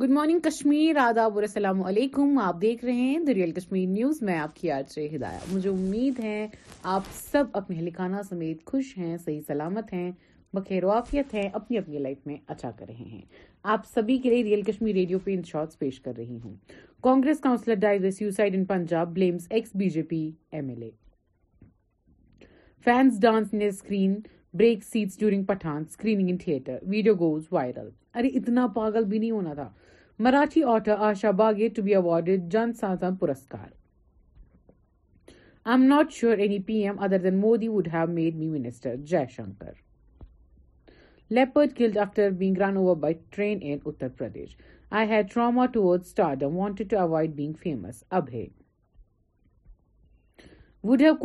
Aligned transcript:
Good 0.00 0.10
morning 0.12 0.38
Kashmir 0.44 0.96
آداب 1.00 1.34
اور 1.34 1.42
السلام 1.42 1.82
علیکم 1.86 2.36
آپ 2.44 2.60
دیکھ 2.62 2.84
رہے 2.84 2.92
ہیں 2.94 3.18
دریال 3.26 3.52
کشمیر 3.58 3.86
نیوز 3.88 4.20
میں 4.28 4.36
آپ 4.38 4.54
کی 4.56 4.70
آج 4.70 4.98
ہدایہ 5.14 5.52
مجھے 5.52 5.68
امید 5.70 6.18
ہے 6.24 6.46
آپ 6.94 7.02
سب 7.20 7.44
اپنے 7.60 7.76
لکھانہ 7.82 8.16
سمیت 8.28 8.64
خوش 8.70 8.92
ہیں 8.98 9.16
صحیح 9.24 9.40
سلامت 9.46 9.92
ہیں 9.92 10.10
بخیر 10.54 10.84
وافیت 10.84 11.32
ہیں 11.34 11.48
اپنی 11.60 11.78
اپنی 11.78 11.98
لائف 12.08 12.18
میں 12.26 12.36
اچھا 12.46 12.70
کر 12.78 12.86
رہے 12.88 13.04
ہیں 13.12 13.20
آپ 13.74 13.86
سبھی 13.94 14.16
کے 14.22 14.30
لیے 14.30 14.42
ریئل 14.50 14.62
کشمیر 14.70 14.94
ریڈیو 14.94 15.18
پہ 15.24 15.34
ان 15.34 15.42
شارٹس 15.52 15.78
پیش 15.78 16.00
کر 16.00 16.16
رہی 16.18 16.38
ہوں 16.44 16.54
Congress 17.02 17.40
councillor 17.42 17.74
dies 17.88 18.20
suicide 18.22 18.56
in 18.56 18.64
Punjab 18.74 19.14
blames 19.14 19.46
ex 19.50 19.70
B 19.76 19.88
J 19.94 20.02
P 20.10 20.30
M 20.52 20.68
L 20.68 20.82
A 20.82 20.90
fans 22.84 23.20
dance 23.22 23.52
نے 23.54 23.66
screen 23.68 24.20
break 24.58 24.84
seats 24.92 25.18
during 25.20 25.44
Pathaan 25.44 25.82
screening 25.90 26.30
in 26.30 26.36
theatre 26.44 26.78
video 26.90 27.14
goes 27.20 27.44
viral 27.52 27.88
ارے 28.18 28.28
اتنا 28.38 28.62
پاگل 28.74 29.04
بھی 29.04 29.18
نہیں 29.18 29.30
ہونا 29.30 29.52
تھا 29.54 29.68
Marathi 30.24 30.62
actor 30.74 30.96
Asha 31.08 31.30
Bage 31.40 31.66
to 31.76 31.80
be 31.88 31.92
award 31.94 32.26
جن 32.52 32.70
Uttar 32.86 33.12
پورسکار 33.20 33.64
I 33.68 33.72
am 35.74 35.82
not 35.94 36.06
sure 36.18 36.36
P 36.66 36.74
M 36.86 36.96
other 37.04 37.18
then 37.22 37.36
being 37.42 37.58
famous. 37.58 37.86
Have 37.92 38.06
made 38.12 38.34
have 38.86 39.00
Jaishankar 39.36 39.72
by 43.00 43.12
train 43.30 43.56
Pradesh 44.18 44.48
I 44.90 45.04
had 45.10 45.26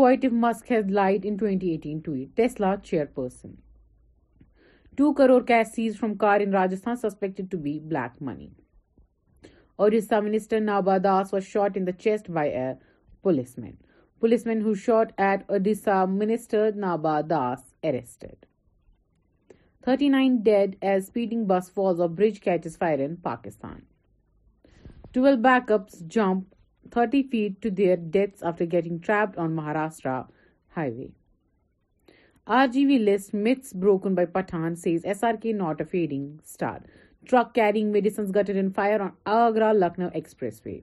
tweet. 0.01 0.23
Tesla 2.41 2.71
famous 2.89 3.37
2 4.99 5.13
crore 5.13 5.43
cash 5.49 5.67
seized 5.67 5.97
from 5.97 6.17
car 6.17 6.39
in 6.45 6.51
Rajasthan 6.51 6.97
suspected 6.97 7.49
to 7.51 7.57
be 7.57 7.79
black 7.79 8.19
money. 8.19 8.51
Odisha 9.79 10.21
Minister 10.23 10.59
Nabha 10.59 11.01
Das 11.01 11.31
was 11.31 11.45
shot 11.45 11.77
in 11.77 11.85
the 11.85 11.93
chest 11.93 12.31
by 12.31 12.45
a 12.45 12.77
policeman. 13.23 13.77
Policeman 14.19 14.61
who 14.61 14.75
shot 14.75 15.13
at 15.17 15.47
Odisha 15.47 15.97
Minister 16.07 16.73
Nabha 16.73 17.27
Das 17.27 17.61
arrested. 17.83 18.35
39 19.85 20.43
dead 20.49 20.75
as 20.81 21.07
speeding 21.07 21.45
bus 21.45 21.69
falls 21.69 21.99
off 21.99 22.11
bridge 22.11 22.41
catches 22.41 22.75
fire 22.75 23.01
in 23.01 23.15
Pakistan. 23.15 23.81
12 25.13 25.39
backups 25.39 26.05
jump 26.05 26.53
30 26.91 27.23
feet 27.31 27.61
to 27.61 27.71
their 27.71 27.95
deaths 27.95 28.43
after 28.43 28.65
getting 28.65 28.99
trapped 28.99 29.37
on 29.37 29.55
Maharashtra 29.55 30.27
highway. 30.75 31.09
RGV 32.59 32.95
list 33.05 33.33
myths 33.33 33.71
broken 33.71 34.13
by 34.13 34.25
Pathan, 34.31 34.77
says 34.77 35.03
SRK 35.11 35.51
not 35.59 35.79
a 35.79 35.85
fading 35.91 36.39
star. 36.53 36.81
Truck 37.23 37.53
carrying 37.53 37.93
medicines 37.93 38.29
gutted 38.29 38.57
in 38.61 38.71
fire 38.79 39.01
on 39.01 39.13
Agra 39.25 39.73
Lucknow 39.73 40.09
Expressway. 40.09 40.81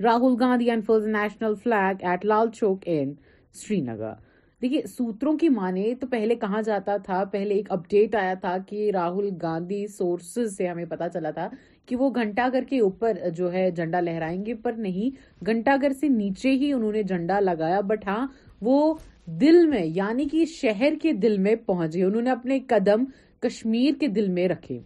Rahul 0.00 0.38
Gandhi 0.42 0.70
unfurls 0.70 1.04
the 1.04 1.10
national 1.10 1.54
flag 1.54 2.00
at 2.02 2.24
Lal 2.24 2.48
Chowk 2.60 2.84
in 2.96 3.18
Srinagar. 3.52 4.14
دیکھیے 4.62 4.80
سوتروں 4.96 5.36
کی 5.38 5.48
مانے 5.56 5.82
تو 6.00 6.06
پہلے 6.10 6.34
کہاں 6.36 6.60
جاتا 6.66 6.96
تھا 7.04 7.22
پہلے 7.32 7.54
ایک 7.54 7.70
اپ 7.72 7.86
ڈیٹ 7.90 8.14
آیا 8.16 8.32
تھا 8.40 8.56
کہ 8.68 8.90
راہل 8.94 9.28
گاندھی 9.42 9.86
سورسز 9.96 10.56
سے 10.56 10.66
ہمیں 10.66 10.84
پتا 10.90 11.08
چلا 11.14 11.30
تھا 11.36 11.46
کہ 11.88 11.96
وہ 11.96 12.08
گھنٹا 12.20 12.48
گھر 12.52 12.64
کے 12.70 12.80
اوپر 12.86 13.18
جو 13.36 13.52
ہے 13.52 13.70
جھنڈا 13.76 14.00
لہرائیں 14.00 14.44
گے 14.46 14.54
پر 14.62 14.72
نہیں 14.86 15.44
گھنٹا 15.46 15.76
گھر 15.80 15.92
سے 16.00 16.08
نیچے 16.16 16.52
ہی 16.62 16.72
انہوں 16.72 16.92
نے 16.92 17.02
جھنڈا 17.02 17.38
لگایا 17.40 17.80
بٹ 17.92 18.06
ہاں 18.08 18.26
وہ 18.70 18.92
دل 19.40 19.54
میں 19.68 19.84
یعنی 19.94 20.24
کہ 20.28 20.44
شہر 20.50 20.92
کے 21.02 21.12
دل 21.22 21.36
میں 21.46 21.54
پہنچے 21.66 22.02
انہوں 22.04 22.22
نے 22.22 22.30
اپنے 22.30 22.58
قدم 22.68 23.04
کشمیر 23.46 23.98
کے 24.00 24.06
دل 24.18 24.28
میں 24.36 24.46
رکھے 24.48 24.78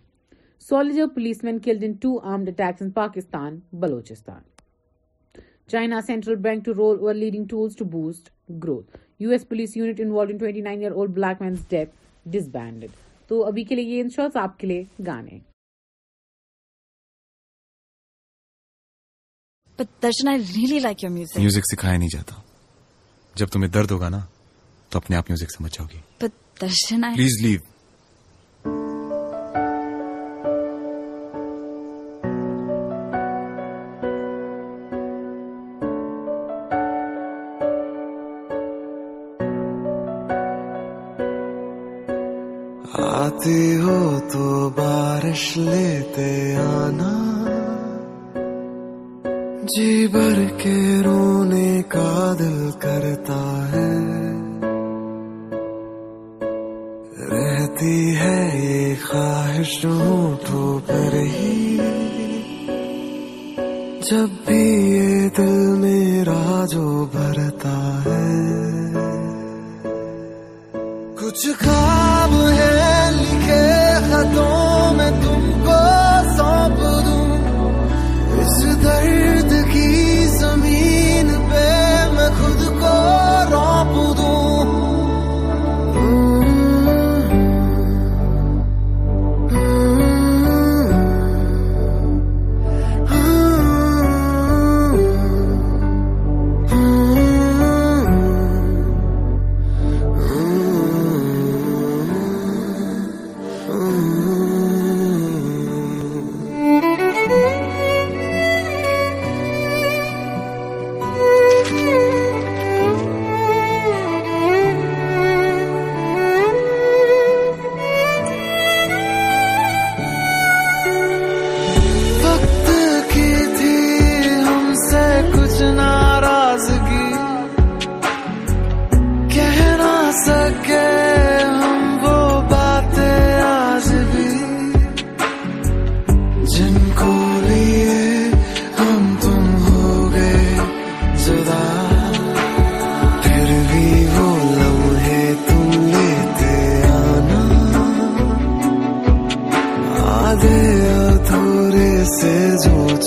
soldier 0.68 1.06
policemen 1.44 1.58
killed 1.64 1.84
in 1.84 1.92
two 2.02 2.10
armed 2.30 2.48
attacks 2.48 2.82
in 2.82 2.90
Pakistan 2.96 3.58
Balochistan 3.84 4.40
China 5.72 6.00
central 6.06 6.36
bank 6.48 6.64
to 6.64 6.74
roll 6.80 6.98
اور 7.06 7.14
lending 7.20 7.44
tools 7.50 7.76
to 7.76 7.84
boost 7.92 8.28
growth 8.64 8.96
U 9.22 9.30
S 9.30 9.48
police 9.48 9.76
unit 9.76 10.00
involved 10.04 10.32
in 10.32 10.38
twenty 10.44 10.60
nine 10.68 10.80
year 10.82 10.92
old 10.92 11.14
black 11.22 11.42
man's 11.42 11.66
death 11.70 11.90
disbanded 12.36 13.00
تو 13.28 13.44
ابھی 13.46 13.64
کے 13.64 13.74
لیے 13.74 13.94
یہ 13.96 14.00
insures 14.02 14.36
آپ 14.44 14.58
کے 14.58 14.66
لیے 14.66 14.82
گانے 15.06 15.38
But 19.76 19.92
Darshan, 20.04 20.28
I 20.32 20.34
really 20.40 20.80
like 20.88 21.04
your 21.08 21.14
music. 21.18 21.40
Music 21.44 21.64
سکھایا 21.74 21.96
نہیں 21.98 22.08
جاتا 22.12 22.41
جب 23.40 23.46
تمہیں 23.52 23.70
درد 23.72 23.90
ہوگا 23.90 24.08
نا 24.08 24.20
تو 24.90 24.98
اپنے 24.98 25.16
آپ 25.16 25.30
میوزک 25.30 25.52
سمجھ 25.56 25.74
جاؤ 25.74 25.86
گی 25.92 26.00
پلیز 26.20 27.40
لیو 27.42 27.60
آتی 43.04 43.60
ہو 43.82 43.98
تو 44.32 44.68
بارش 44.76 45.52
لیتے 45.56 46.30
آنا 46.64 47.18
جی 49.70 50.06
بھر 50.10 50.38
کے 50.62 50.78
رونے 51.04 51.82
کا 51.88 52.32
دل 52.38 52.70
کرتا 52.82 53.38
ہے 53.72 53.86
رہتی 57.30 57.94
ہے 58.20 58.38
یہ 58.62 58.94
خواہش 59.06 59.84
ہوں 59.84 60.36
پر 60.88 61.14
ہی 61.36 61.76
جب 64.10 64.41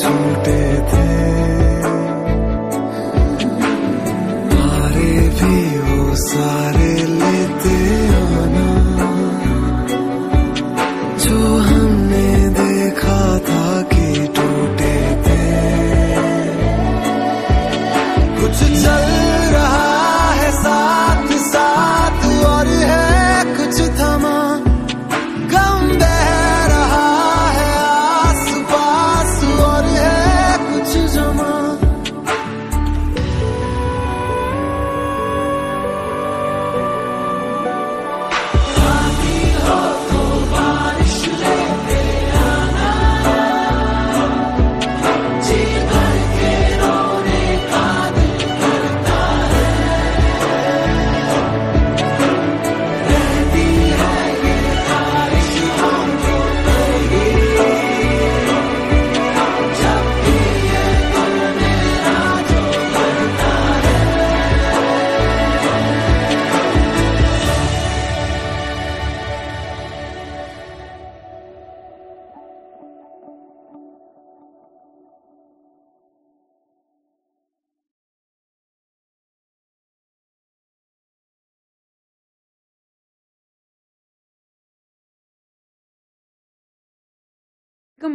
ملتے 0.10 0.64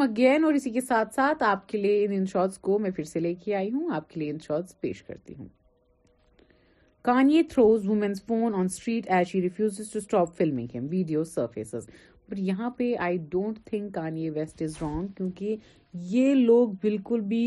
ویلکم 0.01 0.11
اگین 0.13 0.45
اور 0.45 0.55
اسی 0.55 0.71
کے 0.73 0.81
ساتھ 0.81 1.15
ساتھ 1.15 1.43
آپ 1.43 1.69
کے 1.69 1.79
لیے 1.79 2.05
ان 2.17 2.25
شارٹس 2.33 2.59
کو 2.67 2.79
میں 2.79 2.91
پھر 2.97 3.05
سے 3.05 3.21
لے 3.21 3.33
کے 3.45 3.55
آئی 3.55 3.71
ہوں 3.73 3.89
آپ 3.95 4.09
کے 4.11 4.21
لیے 4.21 4.31
ان 4.31 4.39
شارٹس 4.47 4.81
پیش 4.81 5.03
کرتی 5.03 5.35
ہوں 5.39 5.49
Kanye 7.05 7.43
throws 7.51 7.87
woman's 7.89 8.23
phone 8.27 8.55
on 8.59 8.65
street 8.65 9.11
as 9.17 9.27
she 9.33 9.43
refuses 9.43 9.97
to 10.11 10.25
filming 10.37 10.67
film 10.73 10.87
video 10.91 11.25
surface 11.35 11.75
but 12.31 12.39
یہاں 12.39 12.71
پہ 12.79 12.93
I 13.09 13.19
don't 13.31 13.59
think 13.67 13.95
Kanye 13.95 14.31
West 14.35 14.63
is 14.63 14.77
wrong 14.83 15.07
کیونکہ 15.17 15.57
یہ 16.17 16.35
لوگ 16.35 16.69
بالکل 16.83 17.21
بھی 17.35 17.45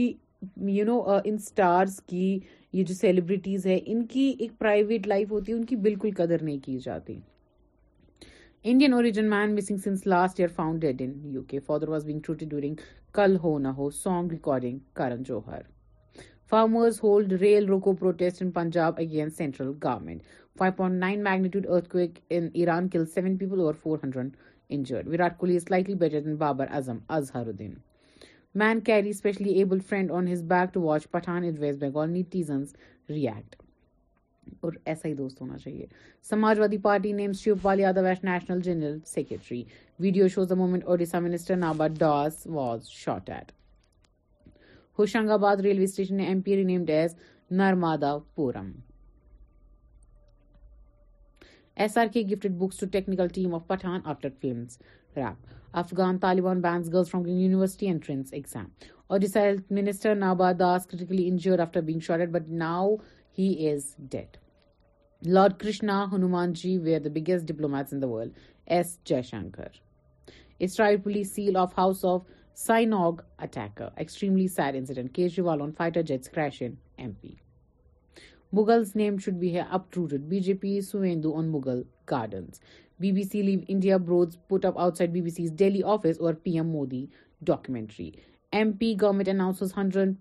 یو 0.78 0.86
نو 0.86 1.00
ان 1.26 1.34
اسٹارس 1.40 2.02
کی 2.10 2.38
یہ 2.74 2.84
جو 2.84 2.94
سیلیبریٹیز 2.94 3.66
ہے 3.68 3.80
ان 3.86 4.06
کی 4.14 4.34
ایک 4.40 4.58
پرائیویٹ 4.60 5.08
لائف 5.08 5.32
ہوتی 5.32 5.52
ہے 5.52 5.58
ان 5.58 5.66
کی 5.66 5.76
بالکل 5.88 6.10
قدر 6.18 6.44
نہیں 6.44 6.58
کی 6.66 6.78
جاتی 6.86 7.20
Indian 8.72 8.94
origin 8.94 9.30
man 9.30 9.54
missing 9.56 9.78
since 9.84 10.06
last 10.08 10.40
year 10.40 10.50
found dead 10.56 11.02
another 11.02 11.90
was 11.90 12.06
being 12.06 12.20
during 12.50 12.76
Kal 13.14 13.36
Ho 13.44 13.58
Na 13.60 13.68
Ho 13.78 13.90
song 13.96 14.32
recording 14.32 14.78
Karan 14.96 15.24
Johar 15.28 15.62
farmers 16.50 17.00
hold 17.04 17.34
rail 17.42 17.66
roko 17.70 17.94
protest 18.00 18.42
in 18.42 18.52
Punjab 18.58 19.00
against 19.02 19.38
central 19.38 19.72
government 19.84 20.22
five 20.60 20.74
point 20.78 21.00
nine 21.00 21.24
magnitude 21.24 21.68
earthquake 21.98 22.20
in 22.38 22.88
کل 22.94 23.06
seven 23.16 23.36
people 23.38 23.60
over 23.60 23.74
four 23.82 23.98
hundred 24.04 24.30
injured 24.78 25.08
Virat 25.08 25.38
Kohli 25.38 25.56
is 25.56 25.66
lightly 25.72 25.96
budget 26.06 26.28
in 26.28 26.36
Babar 26.46 26.68
Azam 26.80 26.98
Azharuddin 27.18 27.74
man 28.64 28.80
carry 28.92 29.10
specially 29.10 29.54
abled 29.58 29.84
friend 29.90 30.12
on 30.18 30.28
his 30.34 30.44
back 30.54 30.74
to 30.74 30.82
watch 30.82 31.10
Pathaan 31.12 31.44
اد 31.50 31.60
waste 31.60 31.84
Bengal 31.84 32.16
REIT 33.10 33.62
اور 34.64 34.74
ایسا 34.86 35.08
ہی 35.10 35.14
دوست 35.14 35.42
ہونا 35.42 35.58
چاہیے 35.58 35.86
Samajwadi 36.60 36.78
party 36.84 37.12
names 37.14 37.40
Shiv 37.40 37.56
Pal 37.62 37.80
Yadav 37.80 38.06
as 38.06 38.24
national 38.24 38.60
general 38.64 38.98
secretary 39.06 39.64
video 40.04 40.28
shows 40.34 40.50
the 40.50 40.56
moment 40.56 40.86
Odisha 40.86 41.20
minister 41.20 41.56
Naba 41.56 41.88
Das 41.98 42.46
was 42.56 42.88
shot 42.90 43.30
at 43.30 43.52
Hoshangabad 45.32 45.58
railway 45.64 45.84
station 45.84 46.16
نے 46.18 46.26
M 46.28 46.42
P 46.46 46.56
renamed 46.64 46.90
as 46.90 47.16
Narmadapuram 48.36 48.72
S 51.82 51.98
R 51.98 52.08
K 52.14 52.22
gifted 52.32 52.58
bikes 52.58 52.80
to 52.80 52.86
technical 52.92 53.28
team 53.34 53.54
of 53.56 53.68
Pathaan 53.68 54.00
after 54.06 54.30
film's 54.42 54.78
wrap 55.16 55.48
Afghan 55.78 56.18
Taliban 56.22 56.60
bans 56.62 56.92
girls 56.94 57.10
from 57.10 57.26
university 57.28 57.88
entrance 57.90 58.34
exam 58.34 58.66
اور 59.14 59.20
ڈیسائل 59.20 59.56
minister 59.78 60.16
Naba 60.16 60.52
Das 60.60 60.86
critically 60.88 61.28
injured 61.30 61.60
after 61.62 61.82
being 61.86 62.00
shot 62.08 62.30
but 62.34 62.50
now 62.60 62.96
he 63.38 63.70
is 63.70 63.84
dead 64.12 64.36
lord 65.28 65.54
Krishna 65.60 65.94
Hanuman 66.12 66.52
ji 66.56 66.78
were 66.84 67.08
biggest 67.14 67.48
diplomats 67.48 67.94
world 68.10 68.32
S 68.74 68.96
J 69.10 69.22
Shankar 69.30 69.68
Israel 70.68 70.98
police 71.04 71.32
seal 71.36 71.58
off 71.58 71.74
house 71.78 72.04
of 72.12 72.22
synagogue 72.66 72.94
attacker 73.44 73.88
extremely 73.96 74.48
sad 74.56 74.76
incident 74.80 75.14
Kejriwal 75.16 75.62
on 75.62 75.72
fighter 75.78 76.02
jets 76.12 76.30
crash 76.36 76.62
in 76.66 76.74
M 77.04 77.12
P 77.22 77.34
Mughals 78.60 78.92
name 78.96 79.18
should 79.26 79.36
be 79.40 79.54
ہے 79.56 79.62
up 79.70 79.74
upped 79.98 80.14
B 80.30 80.40
J 80.50 80.54
P 80.62 80.80
Suvendu 80.92 81.34
on 81.38 81.50
Mughal 81.52 81.82
gardens 82.12 82.60
B 83.02 83.12
B 83.12 83.24
C 83.32 83.42
leave 83.50 83.60
India 83.68 83.98
بروز 84.06 84.38
put 84.50 84.66
up 84.66 84.78
out 84.82 84.98
side 84.98 85.12
B 85.14 85.22
B 85.22 85.30
C's 85.38 85.54
Delhi 85.64 85.82
office 85.98 86.22
اور 86.22 86.34
P 86.44 86.52
M 86.58 86.68
Modi 86.72 87.06
documentary 87.46 88.10
M 88.58 88.72
P 88.80 88.94
government 89.02 89.28
announces 89.30 89.72
hundred 89.78 90.14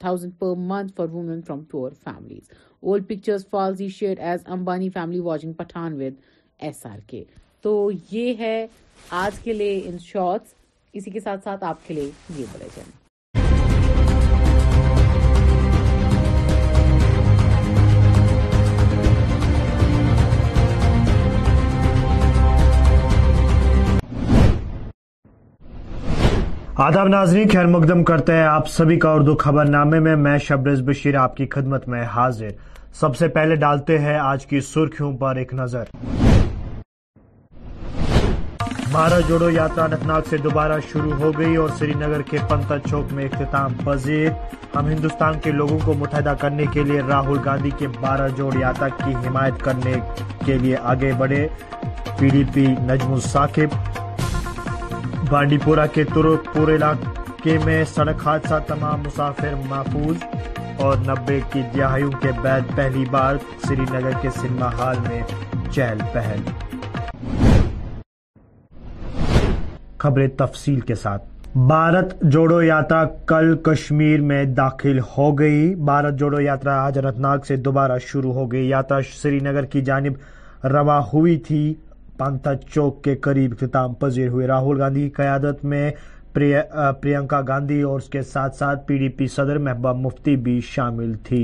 thousand 0.00 0.32
per 0.38 0.54
month 0.58 0.92
for 0.96 1.08
women 1.12 1.40
from 1.46 1.62
poor 1.70 1.90
families 2.04 2.50
old 2.82 3.06
picture 3.08 3.36
falls 3.50 3.80
E 3.80 3.88
share 3.96 4.20
as 4.28 4.46
Ambani 4.54 4.88
family 4.94 5.18
watching 5.28 5.52
Pathaan 5.58 6.00
with 6.00 6.14
S 6.64 6.84
R 6.92 6.98
K 7.08 7.22
تو 7.62 7.90
یہ 8.12 8.32
ہے 8.38 8.66
آج 9.24 9.38
کے 9.42 9.52
لیے 9.52 9.80
ان 9.88 9.98
shorts 10.04 10.54
اسی 10.92 11.10
کے 11.10 11.20
ساتھ 11.20 11.44
ساتھ 11.44 11.64
آپ 11.72 11.86
کے 11.86 11.94
لیے 11.94 12.10
یہ 12.38 12.44
بڑے 12.52 12.68
چینل 12.74 12.98
آداب 26.80 27.08
ناظرین 27.08 27.48
خیر 27.48 27.66
مقدم 27.66 28.02
کرتے 28.10 28.32
ہیں 28.34 28.42
آپ 28.42 28.68
سبھی 28.70 28.98
کا 28.98 29.10
اردو 29.12 29.34
خبر 29.38 29.64
نامے 29.68 29.98
میں 30.00 30.14
میں 30.16 30.36
شبرز 30.44 30.80
بشیر 30.84 31.16
آپ 31.22 31.34
کی 31.36 31.46
خدمت 31.54 31.86
میں 31.92 32.02
حاضر 32.14 32.50
سب 33.00 33.16
سے 33.16 33.28
پہلے 33.34 33.54
ڈالتے 33.64 33.98
ہیں 34.04 34.14
آج 34.18 34.46
کی 34.50 34.60
سرخیوں 34.68 35.12
پر 35.20 35.36
ایک 35.40 35.52
نظر 35.54 35.90
بھارت 38.92 39.28
جوڑو 39.28 39.50
یاترا 39.50 39.84
انتناگ 39.84 40.22
سے 40.30 40.36
دوبارہ 40.44 40.78
شروع 40.92 41.12
ہو 41.20 41.32
گئی 41.38 41.56
اور 41.64 41.68
سری 41.78 41.94
نگر 42.04 42.22
کے 42.30 42.38
پنتا 42.50 42.78
چوک 42.88 43.12
میں 43.14 43.24
اختتام 43.32 43.74
پذیر 43.84 44.28
ہم 44.76 44.88
ہندوستان 44.88 45.38
کے 45.44 45.50
لوگوں 45.60 45.78
کو 45.84 45.94
متحدہ 46.04 46.34
کرنے 46.40 46.66
کے 46.72 46.82
لیے 46.92 47.00
راہل 47.08 47.38
گاندھی 47.44 47.70
کے 47.78 47.88
بارہ 48.00 48.28
جوڑ 48.38 48.50
یاترا 48.60 48.88
کی 49.04 49.14
حمایت 49.26 49.62
کرنے 49.64 49.94
کے 50.46 50.58
لیے 50.64 50.76
آگے 50.96 51.12
بڑھے 51.18 51.46
پی 52.18 52.28
ڈی 52.32 52.42
پی 52.54 52.66
نجم 52.86 53.12
الساکب 53.12 53.76
بانڈی 55.30 55.56
پورا 55.64 55.84
کے 55.94 56.02
ترک 56.14 56.46
پور 56.54 56.68
علاقے 56.68 57.56
میں 57.64 57.82
سڑک 57.94 58.22
حادثہ 58.26 58.54
تمام 58.66 59.00
مسافر 59.00 59.52
محفوظ 59.68 60.22
اور 60.84 60.96
نبے 61.08 61.38
کی 61.52 61.60
دہائیوں 61.76 62.10
کے 62.22 62.28
بعد 62.42 62.74
پہلی 62.76 63.04
بار 63.10 63.36
سری 63.66 63.84
نگر 63.92 64.16
کے 64.22 64.30
سنیما 64.38 64.72
ہال 64.78 64.96
میں 65.08 65.20
چہل 65.72 65.98
پہل 66.12 66.40
خبریں 70.04 70.26
تفصیل 70.38 70.80
کے 70.90 70.94
ساتھ 71.04 71.24
بھارت 71.68 72.14
جوڑو 72.32 72.60
یاترا 72.62 73.04
کل 73.26 73.56
کشمیر 73.70 74.20
میں 74.32 74.44
داخل 74.56 74.98
ہو 75.16 75.30
گئی 75.38 75.74
بھارت 75.92 76.18
جوڑو 76.18 76.40
یاترا 76.40 76.82
آج 76.86 76.98
انت 77.04 77.18
ناگ 77.28 77.46
سے 77.48 77.56
دوبارہ 77.68 77.98
شروع 78.06 78.32
ہو 78.40 78.50
گئی 78.52 78.66
یاترا 78.68 78.98
سری 79.22 79.40
نگر 79.50 79.64
کی 79.76 79.80
جانب 79.90 80.66
روا 80.74 80.98
ہوئی 81.12 81.36
تھی 81.50 81.62
پانتا 82.20 82.50
چوک 82.62 83.02
کے 83.04 83.14
قریب 83.24 83.52
کتاب 83.60 83.92
پذیر 84.00 84.28
ہوئے 84.28 84.46
راہل 84.46 84.80
گاندھی 84.80 85.08
قیادت 85.22 85.64
میں 85.72 85.90
اور 87.30 87.96
اس 87.96 88.08
کے 88.12 88.22
ساتھ 88.32 88.56
ساتھ 88.56 88.86
پی 88.86 88.98
ڈی 88.98 89.08
پی 89.20 89.26
صدر 89.36 89.58
محبوب 89.68 89.96
مفتی 90.06 90.34
بھی 90.48 90.60
شامل 90.72 91.14
تھی 91.28 91.42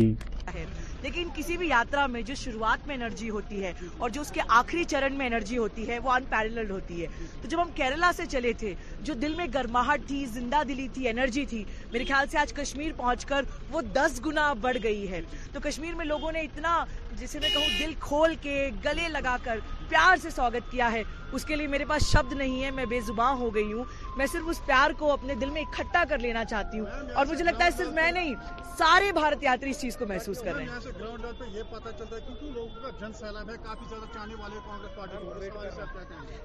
لیکن 1.02 1.28
کسی 1.34 1.56
بھی 1.56 1.68
میں 2.10 2.20
جو 2.28 2.34
شروعات 2.42 2.86
میں 2.86 2.94
انرجی 2.96 3.28
ہوتی 3.30 3.62
ہے 3.64 3.72
اور 4.04 4.10
جو 4.14 4.20
اس 4.20 4.30
کے 4.32 4.40
آخری 4.60 4.84
چرن 4.92 5.14
میں 5.18 5.26
انرجی 5.26 5.58
ہوتی 5.58 5.88
ہے 5.88 5.98
وہ 6.04 6.12
ان 6.12 6.70
ہوتی 6.70 7.00
ہے 7.02 7.06
تو 7.42 7.48
جب 7.48 7.62
ہم 7.62 7.68
کیرلا 7.74 8.10
سے 8.16 8.26
چلے 8.30 8.52
تھے 8.62 8.74
جو 9.08 9.14
دل 9.22 9.34
میں 9.40 9.46
گرماہٹ 9.54 10.06
تھی 10.08 10.24
زندہ 10.34 10.62
دلی 10.68 10.86
تھی 10.94 11.08
انرجی 11.08 11.44
تھی 11.52 11.62
میرے 11.92 12.04
خیال 12.08 12.26
سے 12.32 12.38
آج 12.38 12.52
کشمیر 12.60 12.92
پہنچ 12.96 13.24
کر 13.32 13.50
وہ 13.72 13.80
دس 13.94 14.20
گنا 14.26 14.52
بڑھ 14.60 14.76
گئی 14.82 15.10
ہے 15.10 15.20
تو 15.52 15.60
کشمیر 15.68 15.94
میں 16.00 16.04
لوگوں 16.14 16.32
نے 16.32 16.40
اتنا 16.50 16.74
جسے 17.20 17.38
میں 17.40 17.48
کہوں 17.54 17.66
دل 17.78 17.92
کھول 18.08 18.34
کے 18.42 18.60
گلے 18.84 19.08
لگا 19.18 19.36
کر 19.42 19.58
پیار 19.90 20.16
سے 20.22 20.30
سواگت 20.34 20.70
کیا 20.70 20.90
ہے 20.92 21.02
اس 21.36 21.44
کے 21.44 21.56
لیے 21.56 21.66
میرے 21.66 21.84
پاس 21.88 22.02
شبد 22.12 22.32
نہیں 22.32 22.62
ہے 22.64 22.70
میں 22.70 22.84
بے 22.90 23.00
زباں 23.06 23.30
ہو 23.38 23.54
گئی 23.54 23.72
ہوں 23.72 23.84
میں 24.16 24.26
صرف 24.32 24.48
اس 24.50 24.60
پیار 24.66 24.90
کو 24.98 25.10
اپنے 25.12 25.34
دل 25.40 25.50
میں 25.56 25.62
اکٹھا 25.62 26.02
کر 26.08 26.18
لینا 26.18 26.44
چاہتی 26.52 26.78
ہوں 26.80 27.12
اور 27.22 27.26
مجھے 27.30 27.44
لگتا 27.44 27.64
ہے 27.64 27.70
صرف 27.76 27.88
میں 27.94 28.10
نہیں 28.18 28.34
سارے 28.78 29.10
بھارت 29.16 29.42
یاتری 29.42 29.70
اس 29.70 29.80
چیز 29.80 29.96
کو 29.96 30.06
محسوس 30.08 30.40
کر 30.44 30.54
رہے 30.54 30.64
ہیں 30.64 30.92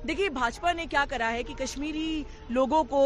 دیکھیے 0.08 0.30
بھاجپا 0.38 0.72
نے 0.80 0.86
کیا 0.92 1.04
کرا 1.10 1.32
ہے 1.32 1.44
کہ 1.44 1.54
کشمیری 1.64 2.08
لوگوں 2.60 2.84
کو 2.94 3.02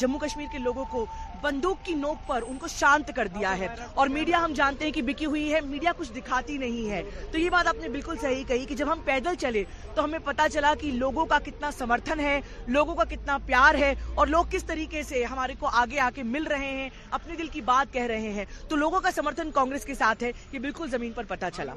جموں 0.00 0.20
کشمیر 0.20 0.46
کے 0.52 0.58
لوگوں 0.64 0.84
کو 0.90 1.04
بندوق 1.42 1.84
کی 1.86 1.94
نوک 2.00 2.26
پر 2.28 2.42
ان 2.48 2.58
کو 2.64 2.68
شانت 2.78 3.10
کر 3.16 3.26
دیا 3.38 3.56
ہے 3.58 3.68
اور 4.04 4.08
میڈیا 4.18 4.44
ہم 4.44 4.52
جانتے 4.56 4.84
ہیں 4.84 4.92
کہ 4.92 5.02
بکی 5.12 5.26
ہوئی 5.34 5.52
ہے 5.52 5.60
میڈیا 5.68 5.92
کچھ 5.98 6.12
دکھاتی 6.16 6.58
نہیں 6.64 6.90
ہے 6.90 7.02
تو 7.32 7.38
یہ 7.38 7.48
بات 7.56 7.66
آپ 7.74 7.80
نے 7.82 7.88
بالکل 7.98 8.16
صحیح 8.20 8.44
کہی 8.48 8.64
کہ 8.66 8.74
جب 8.82 8.92
ہم 8.92 9.00
پیدل 9.04 9.34
چلے 9.40 9.64
تو 9.96 10.04
ہمیں 10.04 10.18
پتا 10.24 10.46
چلا 10.52 10.72
کہ 10.80 10.90
لوگوں 10.90 11.24
کا 11.26 11.38
کتنا 11.44 11.70
سمرتھن 11.78 12.20
ہے 12.20 12.40
لوگوں 12.66 12.94
کا 12.96 13.04
کتنا 13.08 13.36
پیار 13.46 13.74
ہے 13.78 13.92
اور 14.14 14.26
لوگ 14.26 14.44
کس 14.50 14.64
طریقے 14.64 15.02
سے 15.08 15.24
ہمارے 15.30 15.54
کو 15.60 15.68
آگے 15.80 15.98
آ 16.00 16.08
کے 16.14 16.22
مل 16.22 16.44
رہے 16.50 16.70
ہیں 16.76 16.88
اپنے 17.18 17.34
دل 17.38 17.48
کی 17.52 17.60
بات 17.60 17.92
کہہ 17.92 18.06
رہے 18.12 18.30
ہیں 18.36 18.44
تو 18.68 18.76
لوگوں 18.82 19.00
کا 19.06 19.10
سمرتھن 19.14 19.50
کانگریس 19.54 19.84
کے 19.84 19.94
ساتھ 19.94 20.22
ہے 20.24 20.30
یہ 20.52 20.58
بالکل 20.58 20.90
زمین 20.90 21.12
پر 21.16 21.24
پتا 21.28 21.50
چلا 21.56 21.74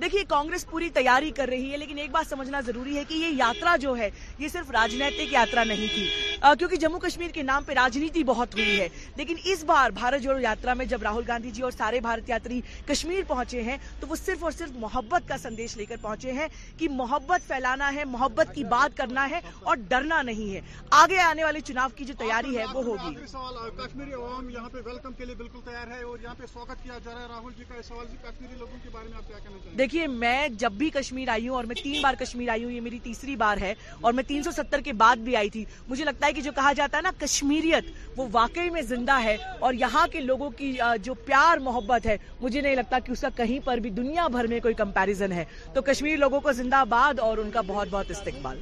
دیکھیے 0.00 0.24
کانگریس 0.28 0.66
پوری 0.70 0.88
تیاری 1.00 1.30
کر 1.36 1.48
رہی 1.48 1.72
ہے 1.72 1.76
لیکن 1.76 1.98
ایک 1.98 2.10
بات 2.10 2.30
سمجھنا 2.30 2.60
ضروری 2.66 2.96
ہے 2.96 3.04
کہ 3.08 3.14
یہ 3.14 3.34
یاترا 3.36 3.76
جو 3.80 3.96
ہے 3.98 4.10
یہ 4.38 4.48
صرف 4.52 4.70
راجنیتک 4.78 5.32
یاترا 5.32 5.64
نہیں 5.72 5.94
تھی 5.94 6.06
کیونکہ 6.58 6.76
جموں 6.86 7.00
کشمیر 7.06 7.30
کے 7.34 7.42
نام 7.52 7.64
پہ 7.66 7.74
راجنیتی 7.80 8.24
بہت 8.34 8.54
ہوئی 8.58 8.78
ہے 8.80 8.88
لیکن 9.16 9.36
اس 9.52 9.64
بار 9.72 9.90
بھارت 10.02 10.22
جوڑو 10.22 10.38
یاترا 10.40 10.74
میں 10.82 10.86
جب 10.94 11.02
راہل 11.02 11.22
گاندھی 11.28 11.50
جی 11.50 11.62
اور 11.62 11.72
سارے 11.78 12.00
بھارت 12.10 12.30
یاتری 12.30 12.60
کشمیر 12.92 13.22
پہنچے 13.28 13.62
ہیں 13.62 13.76
تو 14.00 14.06
وہ 14.08 14.16
صرف 14.24 14.42
اور 14.44 14.52
صرف 14.58 14.76
محبت 14.80 15.28
کا 15.28 15.36
سندیش 15.42 15.76
لے 15.76 15.84
کر 15.86 15.96
پہنچے 16.02 16.32
ہیں 16.32 16.46
کہ 16.78 16.88
محبت 16.90 17.46
فیلانا 17.48 17.92
ہے 17.94 18.04
محبت 18.14 18.54
کی 18.54 18.64
بات 18.70 18.96
کرنا 18.96 19.28
ہے 19.30 19.40
اور 19.70 19.76
ڈرنا 19.88 20.20
نہیں 20.30 20.52
ہے 20.54 20.60
آگے 21.00 21.18
آنے 21.20 21.44
والے 21.44 21.60
چناؤ 21.70 21.88
کی 21.96 22.04
جو 22.04 22.14
تیاری 22.18 22.56
ہے 22.58 22.64
وہ 22.72 22.84
ہوگی 22.84 23.14
کشمیری 23.14 23.76
کشمیری 23.86 24.12
عوام 24.12 24.48
یہاں 24.50 24.58
یہاں 24.60 24.68
پہ 24.68 24.78
پہ 24.78 24.88
ویلکم 24.88 25.12
کے 25.18 25.24
لیے 25.24 25.34
تیار 25.64 25.86
ہے 25.90 25.94
ہے 25.98 26.02
اور 26.02 26.18
کیا 26.18 26.74
کیا 26.82 26.98
جا 27.04 27.14
رہا 27.14 27.40
جی 27.44 27.54
جی 27.58 27.64
کا 27.68 27.82
سوال 27.88 28.06
لوگوں 28.58 28.78
بارے 28.92 29.08
میں 29.08 29.16
آپ 29.16 29.28
کہنا 29.28 29.74
دیکھیے 29.78 30.06
میں 30.06 30.48
جب 30.62 30.72
بھی 30.78 30.90
کشمیر 30.98 31.28
آئی 31.36 31.48
ہوں 31.48 31.56
اور 31.56 31.64
میں 31.72 31.76
تین 31.82 32.00
بار 32.02 32.14
کشمیر 32.20 32.48
آئی 32.56 32.64
ہوں 32.64 32.70
یہ 32.72 32.80
میری 32.80 32.98
تیسری 33.02 33.36
بار 33.44 33.56
ہے 33.60 33.74
اور 34.00 34.12
میں 34.12 34.24
تین 34.28 34.42
سو 34.42 34.50
ستر 34.56 34.80
کے 34.84 34.92
بعد 35.04 35.22
بھی 35.26 35.36
آئی 35.36 35.50
تھی 35.50 35.64
مجھے 35.88 36.04
لگتا 36.04 36.26
ہے 36.26 36.32
کہ 36.32 36.42
جو 36.42 36.52
کہا 36.56 36.72
جاتا 36.76 36.96
ہے 36.96 37.02
نا 37.02 37.10
کشمیریت 37.20 37.84
وہ 38.16 38.26
واقعی 38.32 38.70
میں 38.70 38.82
زندہ 38.92 39.20
ہے 39.22 39.36
اور 39.58 39.74
یہاں 39.84 40.06
کے 40.12 40.20
لوگوں 40.20 40.50
کی 40.58 40.72
جو 41.02 41.14
پیار 41.30 41.58
محبت 41.70 42.06
ہے 42.06 42.16
مجھے 42.40 42.60
نہیں 42.60 42.76
لگتا 42.76 42.98
کہ 43.04 43.12
اس 43.12 43.20
کا 43.20 43.28
کہیں 43.36 43.58
پر 43.64 43.79
بھی 43.82 43.90
دنیا 43.90 44.26
بھر 44.32 44.46
میں 44.48 44.60
کوئی 44.62 44.74
کمپیریزن 44.80 45.32
ہے 45.32 45.44
تو 45.74 45.82
کشمیر 45.82 46.16
لوگوں 46.18 46.40
کو 46.40 46.52
زندہ 46.62 46.82
باد 46.88 47.18
اور 47.28 47.38
ان 47.38 47.50
کا 47.52 47.60
بہت 47.66 47.88
بہت 47.90 48.10
استقبال 48.10 48.58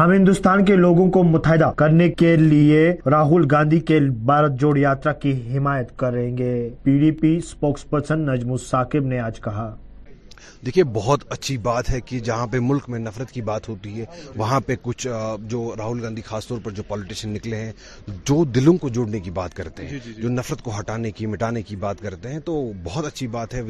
ہم 0.00 0.10
ہندوستان 0.12 0.64
کے 0.64 0.74
لوگوں 0.76 1.10
کو 1.12 1.22
متحدہ 1.24 1.70
کرنے 1.78 2.08
کے 2.22 2.34
لیے 2.36 2.82
راہل 3.10 3.44
گاندھی 3.50 3.80
کے 3.90 3.98
بھارت 4.30 4.52
جوڑ 4.60 4.76
یاترا 4.78 5.12
کی 5.24 5.32
حمایت 5.56 5.96
کریں 5.98 6.36
گے 6.38 6.52
P 6.82 6.98
D 6.98 7.10
P 7.20 7.38
spokesperson 7.90 8.26
Najam 8.30 8.56
Saqib 8.70 9.06
نے 9.12 9.18
آج 9.20 9.40
کہا 9.44 9.72
بہت 10.92 11.22
اچھی 11.32 11.56
بات 11.64 11.90
ہے 11.90 12.00
کہ 12.06 12.18
جہاں 12.26 12.46
پہ 12.50 12.58
ملک 12.60 12.88
میں 12.88 12.98
نفرت 12.98 13.30
کی 13.32 13.40
بات 13.42 13.68
ہوتی 13.68 13.98
ہے 14.00 14.04
وہاں 14.36 14.60
پہ 14.66 14.74
کچھ 14.82 15.06
جو 15.50 15.60
راہل 15.78 16.02
گاندھی 16.04 16.22
خاص 16.26 16.46
طور 16.48 16.58
پر 16.64 16.70
جو 16.72 16.82
پالیٹیشن 16.88 17.28
نکلے 17.34 17.56
ہیں 17.64 17.72
جو 18.28 18.42
دلوں 18.54 18.76
کو 18.80 18.88
جوڑنے 18.96 19.20
کی 19.20 19.30
بات 19.38 19.54
کرتے 19.54 19.82
ہیں 19.86 19.90
جی، 19.90 19.98
جی، 20.04 20.12
جی، 20.16 20.22
جو 20.22 20.28
نفرت 20.28 20.62
کو 20.62 20.78
ہٹانے 20.78 21.10
کی 21.16 21.26
مٹانے 21.26 21.62
کی 21.68 21.76
بات 21.84 22.00
کرتے 22.02 22.32
ہیں 22.32 22.40
تو 22.44 22.56
بہت 22.84 23.06
اچھی 23.06 23.26
بات 23.36 23.54
ہے 23.54 23.60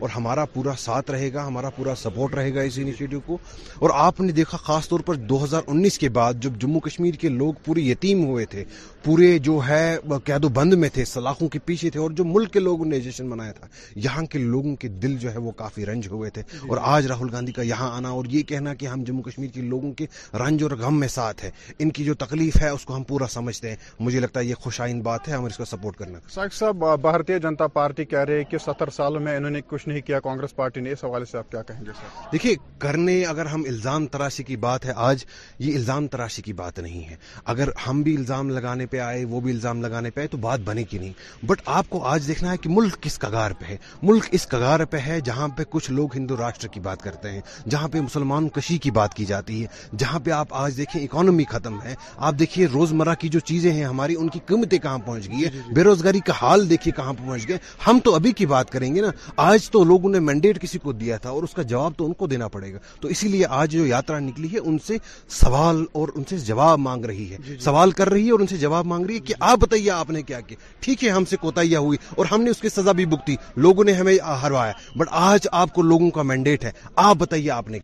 اور 0.00 0.08
ہمارا 0.14 0.44
پورا 0.52 0.72
ساتھ 0.78 1.10
رہے 1.10 1.32
گا 1.32 1.46
ہمارا 1.46 1.68
پورا 1.76 1.94
سپورٹ 1.96 2.34
رہے 2.34 2.54
گا 2.54 2.60
اس 2.68 2.78
انیشیٹو 2.82 3.20
کو 3.26 3.36
اور 3.78 3.90
آپ 3.94 4.20
نے 4.20 4.32
دیکھا 4.32 4.56
خاص 4.62 4.88
طور 4.88 5.00
پر 5.06 5.14
دو 5.14 5.42
ہزار 5.44 5.62
انیس 5.66 5.98
کے 5.98 6.08
بعد 6.18 6.34
جب 6.42 6.52
جموں 6.60 6.80
کشمیر 6.80 7.14
کے 7.20 7.28
لوگ 7.28 7.52
پورے 7.64 7.80
یتیم 7.82 8.24
ہوئے 8.26 8.44
تھے 8.50 8.64
پورے 9.04 9.36
جو 9.48 9.58
ہے 9.68 9.96
قید 10.24 10.44
و 10.44 10.48
بند 10.54 10.74
میں 10.82 10.88
تھے 10.94 11.04
سلاخوں 11.04 11.48
کے 11.48 11.58
پیچھے 11.64 11.90
تھے 11.90 12.00
اور 12.00 12.10
جو 12.20 12.24
ملک 12.24 12.52
کے 12.52 12.58
لوگ 12.60 12.84
منایا 12.86 13.52
تھا 13.60 13.66
یہاں 14.04 14.22
کے 14.30 14.38
لوگوں 14.38 14.74
کے 14.80 14.88
دل 15.02 15.05
دل 15.06 15.16
جو 15.22 15.32
ہے 15.32 15.38
وہ 15.46 15.50
کافی 15.62 15.86
رنج 15.86 16.06
ہوئے 16.10 16.30
تھے 16.36 16.42
جی۔ 16.52 16.58
اور 16.68 16.76
آج 16.94 17.06
راہل 17.12 17.28
گاندھی 17.32 17.52
کا 17.58 17.62
یہاں 17.72 17.90
آنا 17.96 18.08
اور 18.18 18.24
یہ 18.34 18.42
کہنا 18.50 18.74
کہ 18.80 18.86
ہم 18.92 19.02
جموں 19.08 19.22
کشمیر 19.28 19.50
کے 19.54 19.60
لوگوں 19.72 19.92
کے 19.98 20.04
رنج 20.42 20.62
اور 20.64 20.72
غم 20.84 20.98
میں 21.02 21.08
ساتھ 21.18 21.44
ہے 21.44 21.50
ان 21.82 21.88
کی 21.96 22.04
جو 22.08 22.14
تکلیف 22.22 22.54
ہے 22.62 22.68
اس 22.76 22.84
کو 22.88 22.94
ہم 22.96 23.02
پورا 23.10 23.26
سمجھتے 23.38 23.68
ہیں 23.70 23.76
مجھے 24.08 24.20
لگتا 24.24 24.40
ہے 24.40 24.44
یہ 24.44 24.58
خوشائن 24.66 25.00
بات 25.08 25.28
ہے 25.28 25.34
ہم 25.34 25.44
اس 25.50 25.56
کو 25.62 25.64
سپورٹ 25.72 25.96
کرنا 26.00 26.18
ساک 26.34 26.54
صاحب 26.60 26.84
بھارتیہ 27.06 27.38
جنتا 27.46 27.66
پارٹی 27.78 28.04
کہہ 28.12 28.24
رہے 28.28 28.44
کہ 28.50 28.58
ستر 28.66 28.90
سالوں 28.98 29.20
میں 29.26 29.36
انہوں 29.36 29.50
نے 29.56 29.60
کچھ 29.72 29.86
نہیں 29.88 30.00
کیا 30.08 30.20
کانگریس 30.26 30.56
پارٹی 30.56 30.80
نے 30.86 30.92
اس 30.96 31.04
حوالے 31.04 31.24
سے 31.32 31.38
آپ 31.38 31.50
کیا 31.50 31.62
کہیں 31.70 31.84
گے 31.86 31.96
دیکھیے 32.32 32.54
کرنے 32.86 33.16
اگر 33.34 33.46
ہم 33.54 33.62
الزام 33.72 34.06
تراشی 34.16 34.42
کی 34.50 34.56
بات 34.66 34.84
ہے 34.86 34.92
آج 35.10 35.24
یہ 35.66 35.74
الزام 35.80 36.06
تراشی 36.14 36.42
کی 36.48 36.52
بات 36.62 36.78
نہیں 36.86 37.08
ہے 37.10 37.16
اگر 37.54 37.68
ہم 37.86 38.02
بھی 38.08 38.16
الزام 38.16 38.50
لگانے 38.58 38.86
پہ 38.94 38.98
آئے 39.08 39.24
وہ 39.34 39.40
بھی 39.46 39.52
الزام 39.56 39.82
لگانے 39.82 40.10
پہ 40.16 40.20
آئے 40.20 40.28
تو 40.34 40.38
بات 40.48 40.60
بنے 40.70 40.84
کی 40.90 40.98
نہیں 41.04 41.46
بٹ 41.50 41.62
آپ 41.78 41.88
کو 41.90 42.02
آج 42.14 42.28
دیکھنا 42.28 42.52
ہے 42.52 42.56
کہ 42.64 42.70
ملک 42.78 43.00
کس 43.06 43.18
کگار 43.26 43.50
پہ 43.60 43.64
ہے 43.70 43.76
ملک 44.12 44.28
اس 44.38 44.46
کگار 44.56 44.84
پہ 44.90 44.95
پہ 44.96 45.00
ہے 45.06 45.18
جہاں 45.24 45.46
پہ 45.56 45.62
کچھ 45.70 45.90
لوگ 45.90 46.14
ہندو 46.16 46.36
راشٹر 46.36 46.68
کی 46.74 46.80
بات 46.80 47.02
کرتے 47.02 47.30
ہیں 47.30 47.40
جہاں 47.70 47.88
پہ 47.92 48.00
مسلمان 48.00 48.48
کشی 48.56 48.76
کی 48.84 48.90
بات 48.98 49.14
کی 49.14 49.24
جاتی 49.24 49.60
ہے 49.62 49.96
جہاں 49.98 50.18
پہ 50.24 50.30
آپ 50.40 50.54
آج 50.64 50.76
دیکھیں 50.76 51.00
اکانومی 51.02 51.44
ختم 51.50 51.80
ہے 51.84 51.94
آپ 52.28 52.34
دیکھیے 52.38 52.66
روز 52.72 52.92
مرہ 53.00 53.14
کی 53.20 53.28
جو 53.34 53.40
چیزیں 53.50 53.70
ہیں 53.72 53.84
ہماری 53.84 54.14
ان 54.18 54.28
کی 54.36 54.40
قیمتیں 54.46 54.78
کہاں 54.84 54.98
پہنچ 55.06 55.28
گئی 55.30 55.44
ہے 55.44 55.50
جی، 55.50 55.60
جی۔ 55.66 55.72
بے 55.74 55.82
روزگاری 55.88 56.20
کا 56.26 56.32
حال 56.40 56.68
دیکھیے 56.70 56.92
کہاں 56.96 57.12
پہنچ 57.18 57.46
گئے 57.48 57.58
ہم 57.86 57.98
تو 58.04 58.14
ابھی 58.14 58.32
کی 58.38 58.46
بات 58.54 58.70
کریں 58.72 58.94
گے 58.94 59.00
نا 59.00 59.10
آج 59.50 59.68
تو 59.76 59.82
لوگوں 59.92 60.10
نے 60.10 60.20
مینڈیٹ 60.28 60.60
کسی 60.62 60.78
کو 60.84 60.92
دیا 61.00 61.16
تھا 61.26 61.30
اور 61.30 61.42
اس 61.48 61.54
کا 61.58 61.62
جواب 61.74 61.92
تو 61.98 62.06
ان 62.06 62.12
کو 62.20 62.26
دینا 62.32 62.48
پڑے 62.56 62.72
گا 62.72 62.78
تو 63.00 63.08
اسی 63.14 63.28
لیے 63.34 63.46
آج 63.60 63.72
جو 63.72 63.86
یاترا 63.86 64.18
نکلی 64.28 64.52
ہے 64.52 64.58
ان 64.64 64.78
سے 64.86 64.96
سوال 65.40 65.84
اور 66.00 66.08
ان 66.14 66.24
سے 66.30 66.38
جواب 66.50 66.78
مانگ 66.88 67.04
رہی 67.10 67.30
ہے 67.32 67.36
جی، 67.46 67.56
سوال 67.64 67.90
کر 68.00 68.10
رہی 68.12 68.26
ہے 68.26 68.32
اور 68.32 68.40
ان 68.40 68.46
سے 68.52 68.56
جواب 68.64 68.86
مانگ 68.94 69.06
رہی 69.06 69.14
ہے 69.14 69.26
کہ 69.26 69.34
آپ 69.50 69.58
بتائیے 69.66 69.90
آپ 70.00 70.10
نے 70.16 70.22
کیا 70.30 70.40
کیا 70.48 70.58
ٹھیک 70.86 71.04
ہے 71.04 71.10
ہم 71.18 71.24
سے 71.30 71.36
کوتاہیاں 71.40 71.80
ہوئی 71.88 71.98
اور 72.16 72.26
ہم 72.32 72.42
نے 72.42 72.50
اس 72.50 72.60
کی 72.60 72.68
سزا 72.78 72.92
بھی 73.02 73.06
بکتی 73.16 73.36
لوگوں 73.68 73.84
نے 73.84 73.92
ہمیں 74.00 74.14
ہروایا 74.42 74.72
بٹ 74.98 75.08
آج 75.20 75.46
آپ 75.52 75.72
کو 75.74 75.82
لوگوں 75.82 76.10
کا 76.10 76.22
مینڈیٹ 76.30 76.64
ہے 76.64 76.70
آپ 76.96 77.16
بتائیے 77.20 77.50
آپ 77.50 77.68
نے 77.70 77.78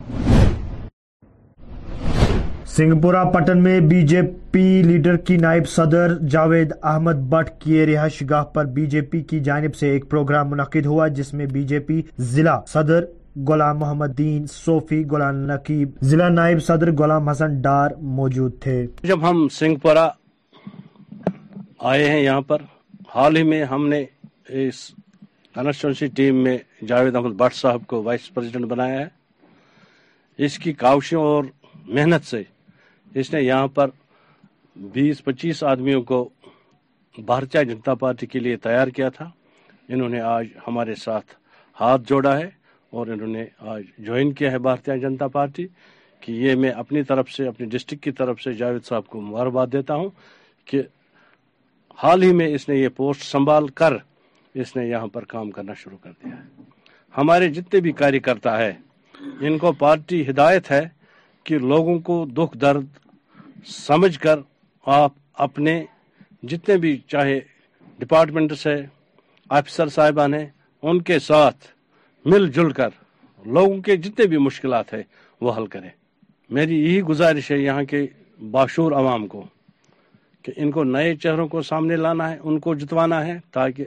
سنگپورا 2.76 3.22
پٹن 3.30 3.62
میں 3.62 3.78
بی 3.88 4.00
جے 4.08 4.20
پی 4.52 4.82
لیڈر 4.82 5.16
کی 5.26 5.36
نائب 5.36 5.68
صدر 5.68 6.16
جاوید 6.30 6.72
احمد 6.82 7.18
بٹ 7.30 7.50
کی 7.62 7.84
رہائش 7.86 8.22
گاہ 8.30 8.44
پر 8.54 8.64
بی 8.76 8.84
جے 8.92 9.00
پی 9.10 9.20
کی 9.30 9.40
جانب 9.48 9.74
سے 9.76 9.90
ایک 9.92 10.08
پروگرام 10.10 10.50
منعقد 10.50 10.86
ہوا 10.86 11.08
جس 11.18 11.32
میں 11.34 11.46
بی 11.52 11.62
جے 11.72 11.78
پی 11.88 12.00
ضلع 12.32 12.56
صدر 12.72 13.04
غلام 13.48 13.78
محمد 13.78 14.16
دین 14.18 14.46
صوفی 14.52 15.02
غلام 15.10 15.36
نقیب 15.50 15.90
ضلع 16.08 16.28
نائب 16.28 16.62
صدر 16.64 16.92
غلام 16.98 17.28
حسن 17.28 17.60
ڈار 17.62 17.90
موجود 18.20 18.58
تھے 18.62 18.84
جب 19.08 19.28
ہم 19.30 19.46
سنگپورا 19.58 20.08
آئے 21.90 22.08
ہیں 22.08 22.20
یہاں 22.20 22.40
پر 22.50 22.62
حال 23.14 23.36
ہی 23.36 23.42
میں 23.42 23.62
ہم 23.70 23.86
نے 23.88 24.04
کانسٹونسی 25.54 26.06
ٹیم 26.16 26.36
میں 26.44 26.56
جاوید 26.88 27.16
احمد 27.16 27.34
بٹ 27.40 27.54
صاحب 27.54 27.82
کو 27.86 28.02
وائس 28.02 28.32
پریزیڈنٹ 28.34 28.66
بنایا 28.66 28.98
ہے 29.00 30.44
اس 30.44 30.58
کی 30.58 30.72
کاوشوں 30.82 31.22
اور 31.22 31.44
محنت 31.94 32.24
سے 32.26 32.42
اس 33.20 33.32
نے 33.32 33.40
یہاں 33.42 33.66
پر 33.74 33.90
بیس 34.92 35.22
پچیس 35.24 35.62
آدمیوں 35.72 36.00
کو 36.12 36.28
بھارتیہ 37.26 37.62
جنتا 37.70 37.94
پارٹی 38.04 38.26
کے 38.26 38.38
لیے 38.38 38.56
تیار 38.66 38.88
کیا 38.96 39.08
تھا 39.16 39.28
انہوں 39.88 40.08
نے 40.08 40.20
آج 40.30 40.46
ہمارے 40.66 40.94
ساتھ 41.04 41.34
ہاتھ 41.80 42.02
جوڑا 42.08 42.36
ہے 42.38 42.48
اور 42.96 43.06
انہوں 43.12 43.28
نے 43.36 43.44
آج 43.74 43.82
جوائن 44.06 44.32
کیا 44.38 44.52
ہے 44.52 44.58
بھارتیہ 44.68 44.94
جنتا 45.02 45.28
پارٹی 45.36 45.66
کہ 46.20 46.32
یہ 46.32 46.54
میں 46.64 46.70
اپنی 46.84 47.02
طرف 47.10 47.30
سے 47.32 47.46
اپنی 47.48 47.66
ڈسٹرک 47.76 48.00
کی 48.02 48.10
طرف 48.22 48.40
سے 48.42 48.52
جاوید 48.62 48.84
صاحب 48.88 49.06
کو 49.10 49.20
مبارکباد 49.20 49.66
دیتا 49.72 49.94
ہوں 50.00 50.08
کہ 50.70 50.82
حال 52.02 52.22
ہی 52.22 52.32
میں 52.40 52.46
اس 52.54 52.68
نے 52.68 52.76
یہ 52.76 52.88
پوسٹ 52.96 53.22
سنبھال 53.30 53.68
کر 53.80 53.96
اس 54.60 54.74
نے 54.76 54.86
یہاں 54.88 55.06
پر 55.12 55.24
کام 55.34 55.50
کرنا 55.50 55.74
شروع 55.82 55.98
کر 56.02 56.10
دیا 56.24 56.36
ہے 56.36 56.62
ہمارے 57.18 57.48
جتنے 57.54 57.80
بھی 57.80 57.92
کاری 58.00 58.18
کرتا 58.28 58.56
ہے 58.58 58.72
ان 59.46 59.56
کو 59.58 59.72
پارٹی 59.78 60.22
ہدایت 60.30 60.70
ہے 60.70 60.80
کہ 61.46 61.58
لوگوں 61.58 61.98
کو 62.08 62.24
دکھ 62.36 62.56
درد 62.60 62.86
سمجھ 63.70 64.18
کر 64.20 64.38
آپ 64.98 65.12
اپنے 65.46 65.82
جتنے 66.50 66.76
بھی 66.84 66.96
چاہے 67.10 67.38
ڈپارٹمنٹس 67.98 68.66
ہے 68.66 68.76
آفیسر 69.58 69.88
صاحبان 69.94 70.34
ہیں 70.34 70.46
ان 70.88 71.00
کے 71.08 71.18
ساتھ 71.28 71.66
مل 72.32 72.50
جل 72.52 72.70
کر 72.78 72.90
لوگوں 73.54 73.80
کے 73.82 73.96
جتنے 74.06 74.26
بھی 74.32 74.38
مشکلات 74.38 74.92
ہیں 74.94 75.02
وہ 75.40 75.52
حل 75.56 75.66
کریں 75.66 75.90
میری 76.58 76.78
یہی 76.82 77.00
گزارش 77.08 77.50
ہے 77.50 77.58
یہاں 77.58 77.82
کے 77.90 78.06
باشور 78.50 78.92
عوام 79.00 79.26
کو 79.28 79.44
کہ 80.44 80.52
ان 80.62 80.70
کو 80.70 80.84
نئے 80.84 81.14
چہروں 81.22 81.46
کو 81.48 81.62
سامنے 81.70 81.96
لانا 81.96 82.30
ہے 82.30 82.36
ان 82.42 82.58
کو 82.60 82.74
جتوانا 82.74 83.24
ہے 83.26 83.38
تاکہ 83.52 83.84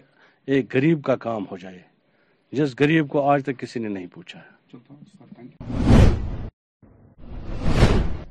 ایک 0.54 0.68
غریب 0.76 1.02
کا 1.04 1.16
کام 1.26 1.44
ہو 1.52 1.58
جائے 1.58 1.78
جس 2.58 2.74
غریب 2.80 3.08
کو 3.10 3.22
آج 3.30 3.44
تک 3.46 3.58
کسی 3.60 3.80
نے 3.80 3.88
نہیں 3.90 4.08
پوچھا 4.14 4.40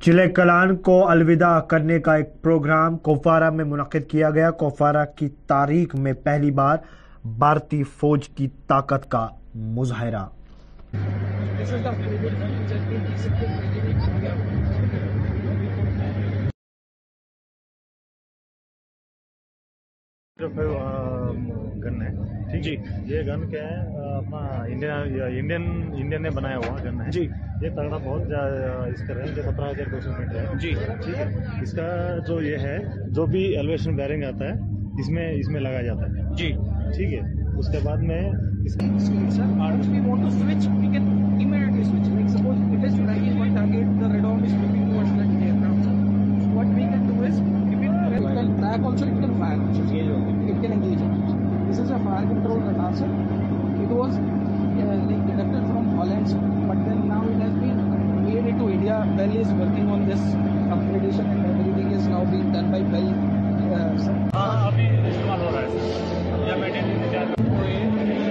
چلے 0.03 0.27
کلان 0.35 0.75
کو 0.87 0.95
الوداع 1.09 1.59
کرنے 1.69 1.99
کا 2.07 2.13
ایک 2.15 2.29
پروگرام 2.41 2.97
کوفارہ 3.07 3.49
میں 3.55 3.65
منعقد 3.65 4.09
کیا 4.11 4.29
گیا 4.37 4.51
کوفارہ 4.63 5.03
کی 5.17 5.27
تاریخ 5.47 5.95
میں 6.05 6.13
پہلی 6.23 6.51
بار 6.61 6.77
بھارتی 7.39 7.83
فوج 7.97 8.29
کی 8.35 8.47
طاقت 8.67 9.09
کا 9.11 9.27
مظاہرہ 9.77 10.25
گن 21.85 22.01
ہے 22.01 22.09
ٹھیک 22.51 22.63
جی 22.63 22.75
یہ 23.13 23.21
گن 23.27 23.47
کیا 23.49 23.63
ہے 23.69 24.09
اپنا 24.17 24.41
انڈین 24.67 25.63
انڈین 25.99 26.21
نے 26.23 26.29
بنایا 26.35 26.57
ہوا 26.57 26.75
گن 26.83 27.01
ہے 27.01 27.09
جی 27.13 27.21
یہ 27.61 27.69
تگڑا 27.69 27.97
بہت 27.97 28.31
اس 28.93 29.07
کا 29.07 29.13
رینج 29.17 29.39
ہے 29.39 29.43
سترہ 29.43 29.69
ہزار 29.69 29.91
دو 29.91 29.99
سو 30.05 30.11
میٹر 30.17 30.39
ہے 30.39 30.57
جی 30.61 30.71
ٹھیک 31.03 31.15
ہے 31.17 31.59
اس 31.63 31.71
کا 31.79 31.87
جو 32.27 32.41
یہ 32.41 32.65
ہے 32.67 32.77
جو 33.17 33.25
بھی 33.33 33.43
ایلویشن 33.57 33.95
بیرنگ 33.95 34.23
آتا 34.31 34.53
ہے 34.53 34.73
اس 35.01 35.09
میں 35.15 35.31
اس 35.39 35.47
میں 35.53 35.61
لگایا 35.61 35.81
جاتا 35.93 36.07
ہے 36.15 36.33
جی 36.37 36.51
ٹھیک 36.95 37.13
ہے 37.13 37.21
اس 37.59 37.71
کے 37.71 37.85
بعد 37.85 38.07
میں 38.11 38.21
Back 48.35 48.83
also 48.87 49.05
it 49.05 49.19
can 49.19 49.39
fire, 49.39 49.59
It 49.73 50.61
can 50.61 50.71
engage 50.71 51.14
fire 51.83 52.25
control 52.29 52.59
کا 52.65 52.71
ٹاس 52.77 53.01
ہے 53.01 53.07
اٹ 53.07 53.91
واز 53.91 54.17
لیکن 54.19 55.21
conducted 55.27 55.65
from 55.69 55.89
ہالڈ 55.99 56.29
but 56.69 56.77
then 56.85 57.07
now 57.07 57.21
it 57.23 57.41
has 57.41 57.57
been 57.59 58.43
made 58.43 58.59
to 58.59 58.67
India 58.73 58.99
BEL 59.17 59.37
is 59.39 59.51
working 59.59 59.91
on 59.93 60.05
this 60.11 60.25
and 60.35 60.71
upgradation 60.73 61.95
is 61.97 62.07
now 62.09 62.23
be 62.31 62.41
done 62.53 62.71
by 62.71 62.83
valley 62.91 64.03
سر 65.09 65.41
ہو 65.41 65.51
رہا 65.51 66.63
ہے 67.31 68.24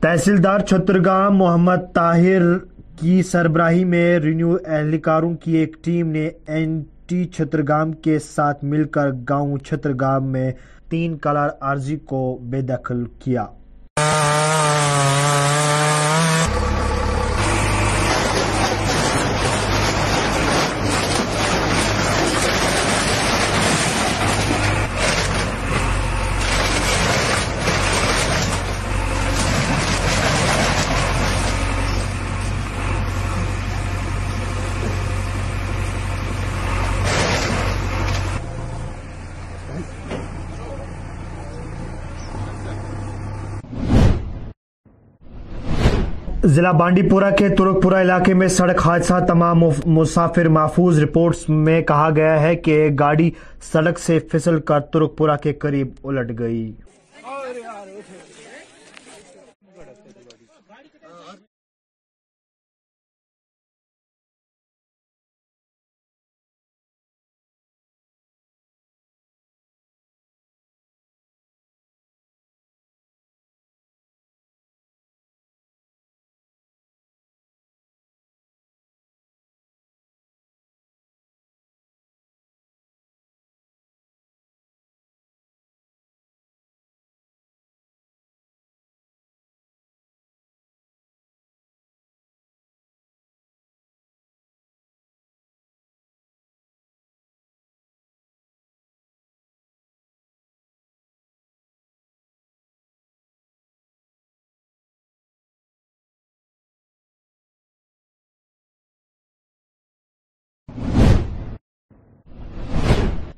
تحصیلدار 0.00 0.60
چھترگام 0.68 1.36
محمد 1.36 1.92
طاہر 1.94 2.42
کی 3.00 3.22
سربراہی 3.30 3.84
میں 3.84 4.08
renew 4.18 4.56
اہلکاروں 4.64 5.34
کی 5.44 5.56
ایک 5.56 5.76
ٹیم 5.84 6.10
نے 6.10 6.28
این 6.56 6.82
ٹی 7.08 7.24
چھترگام 7.34 7.90
کے 8.02 8.18
ساتھ 8.18 8.64
مل 8.70 8.84
کر 8.94 9.10
گاؤں 9.28 9.56
چھترگام 9.68 10.24
میں 10.32 10.50
تین 10.90 11.16
کلر 11.22 11.48
عرضی 11.70 11.96
کو 12.08 12.20
بے 12.50 12.60
دخل 12.68 13.04
کیا 13.24 13.46
ضلع 46.56 46.70
بانڈی 46.72 47.02
پورا 47.08 47.28
کے 47.38 47.48
ترک 47.58 47.82
پورا 47.82 48.00
علاقے 48.00 48.34
میں 48.40 48.46
سڑک 48.48 48.80
حادثہ 48.84 49.14
تمام 49.28 49.60
مسافر 49.94 50.48
محفوظ 50.56 50.98
رپورٹس 51.02 51.42
میں 51.66 51.80
کہا 51.90 52.08
گیا 52.16 52.40
ہے 52.42 52.54
کہ 52.68 52.86
گاڑی 52.98 53.30
سڑک 53.72 53.98
سے 54.06 54.18
پھسل 54.30 54.58
کر 54.70 54.80
ترک 54.92 55.16
پورا 55.18 55.36
کے 55.42 55.52
قریب 55.64 56.08
الٹ 56.10 56.32
گئی 56.38 56.62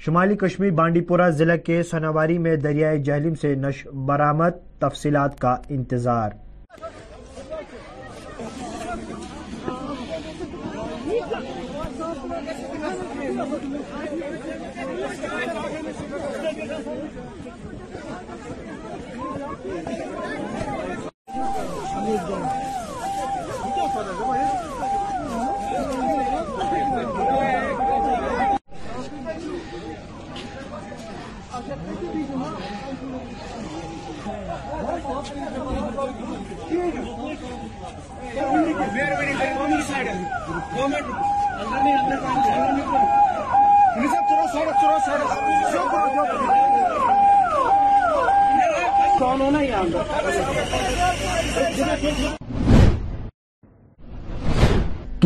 شمالی 0.05 0.37
کشمیر 0.41 0.71
بانڈی 0.81 1.01
پورہ 1.07 1.29
ضلع 1.37 1.55
کے 1.67 1.83
سناواری 1.91 2.37
میں 2.39 2.55
دریائے 2.57 2.99
جہلم 3.07 3.35
سے 3.41 3.55
نش 3.65 3.87
برآمد 4.07 4.63
تفصیلات 4.81 5.39
کا 5.41 5.57
انتظار 5.79 6.31